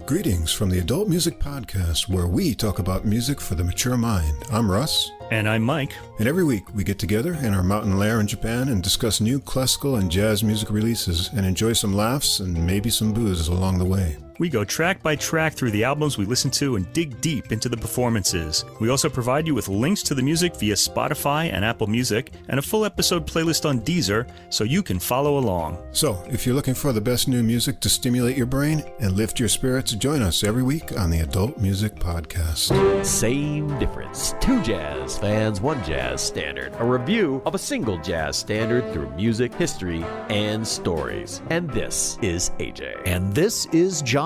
Greetings 0.05 0.53
from 0.53 0.71
the 0.71 0.79
Adult 0.79 1.09
Music 1.09 1.41
Podcast, 1.41 2.09
where 2.09 2.27
we 2.27 2.55
talk 2.55 2.79
about 2.79 3.05
music 3.05 3.41
for 3.41 3.55
the 3.55 3.65
mature 3.65 3.97
mind. 3.97 4.45
I'm 4.53 4.71
Russ. 4.71 5.11
And 5.31 5.49
I'm 5.49 5.63
Mike. 5.63 5.93
And 6.19 6.29
every 6.29 6.45
week 6.45 6.73
we 6.75 6.85
get 6.85 6.99
together 6.99 7.35
in 7.35 7.55
our 7.55 7.65
mountain 7.65 7.99
lair 7.99 8.21
in 8.21 8.27
Japan 8.27 8.69
and 8.69 8.83
discuss 8.83 9.21
new 9.21 9.41
classical 9.41 9.97
and 9.97 10.11
jazz 10.11 10.45
music 10.45 10.71
releases 10.71 11.29
and 11.31 11.45
enjoy 11.45 11.73
some 11.73 11.93
laughs 11.93 12.41
and 12.41 12.67
maybe 12.67 12.91
some 12.91 13.13
booze 13.13 13.49
along 13.49 13.79
the 13.79 13.85
way. 13.85 14.17
We 14.39 14.51
go 14.51 14.65
track 14.65 15.03
by 15.03 15.17
track 15.17 15.55
through 15.55 15.71
the 15.71 15.85
albums 15.85 16.19
we 16.19 16.27
listen 16.27 16.51
to 16.53 16.77
and 16.77 16.93
dig 16.93 17.21
deep 17.23 17.53
into 17.53 17.71
the 17.71 17.77
performances. 17.77 18.65
We 18.81 18.91
also 18.91 19.09
provide 19.09 19.47
you 19.47 19.55
with 19.55 19.69
links 19.69 20.03
to 20.05 20.15
the 20.15 20.23
music 20.23 20.57
via 20.57 20.75
Spotify 20.75 21.51
and 21.51 21.65
Apple 21.65 21.87
Music 21.87 22.33
and 22.49 22.59
a 22.59 22.63
full 22.63 22.85
episode 22.85 23.27
playlist 23.27 23.67
on 23.67 23.81
Deezer 23.81 24.29
so 24.51 24.65
you 24.65 24.83
can 24.83 24.99
follow 24.99 25.39
along. 25.39 25.79
So, 25.93 26.23
if 26.29 26.45
you're 26.45 26.55
looking 26.55 26.75
for 26.75 26.93
the 26.93 27.01
best 27.01 27.29
new 27.29 27.43
music 27.43 27.81
to 27.81 27.89
stimulate 27.89 28.37
your 28.37 28.47
brain 28.47 28.85
and 29.01 29.17
lift 29.17 29.41
your 29.41 29.49
spirits, 29.49 29.93
join 29.93 30.21
us 30.21 30.45
every 30.45 30.63
week 30.63 30.99
on 30.99 31.09
the 31.09 31.21
Adult 31.21 31.57
Music 31.59 31.95
Podcast. 31.95 33.05
Same 33.07 33.79
difference. 33.79 34.35
Two 34.41 34.63
jazz 34.63 35.17
fans, 35.17 35.63
one 35.63 35.83
jazz 35.83 36.21
standard. 36.21 36.75
A 36.79 36.85
review 36.85 37.41
of 37.47 37.55
a 37.55 37.59
single 37.59 37.97
jazz 37.99 38.37
standard 38.37 38.93
through 38.93 39.09
music, 39.13 39.55
history, 39.55 40.05
and 40.29 40.67
stories. 40.67 41.41
And 41.49 41.71
this 41.71 42.19
is 42.21 42.51
AJ. 42.59 43.01
And 43.07 43.33
this 43.33 43.65
is 43.67 44.03
John. 44.03 44.26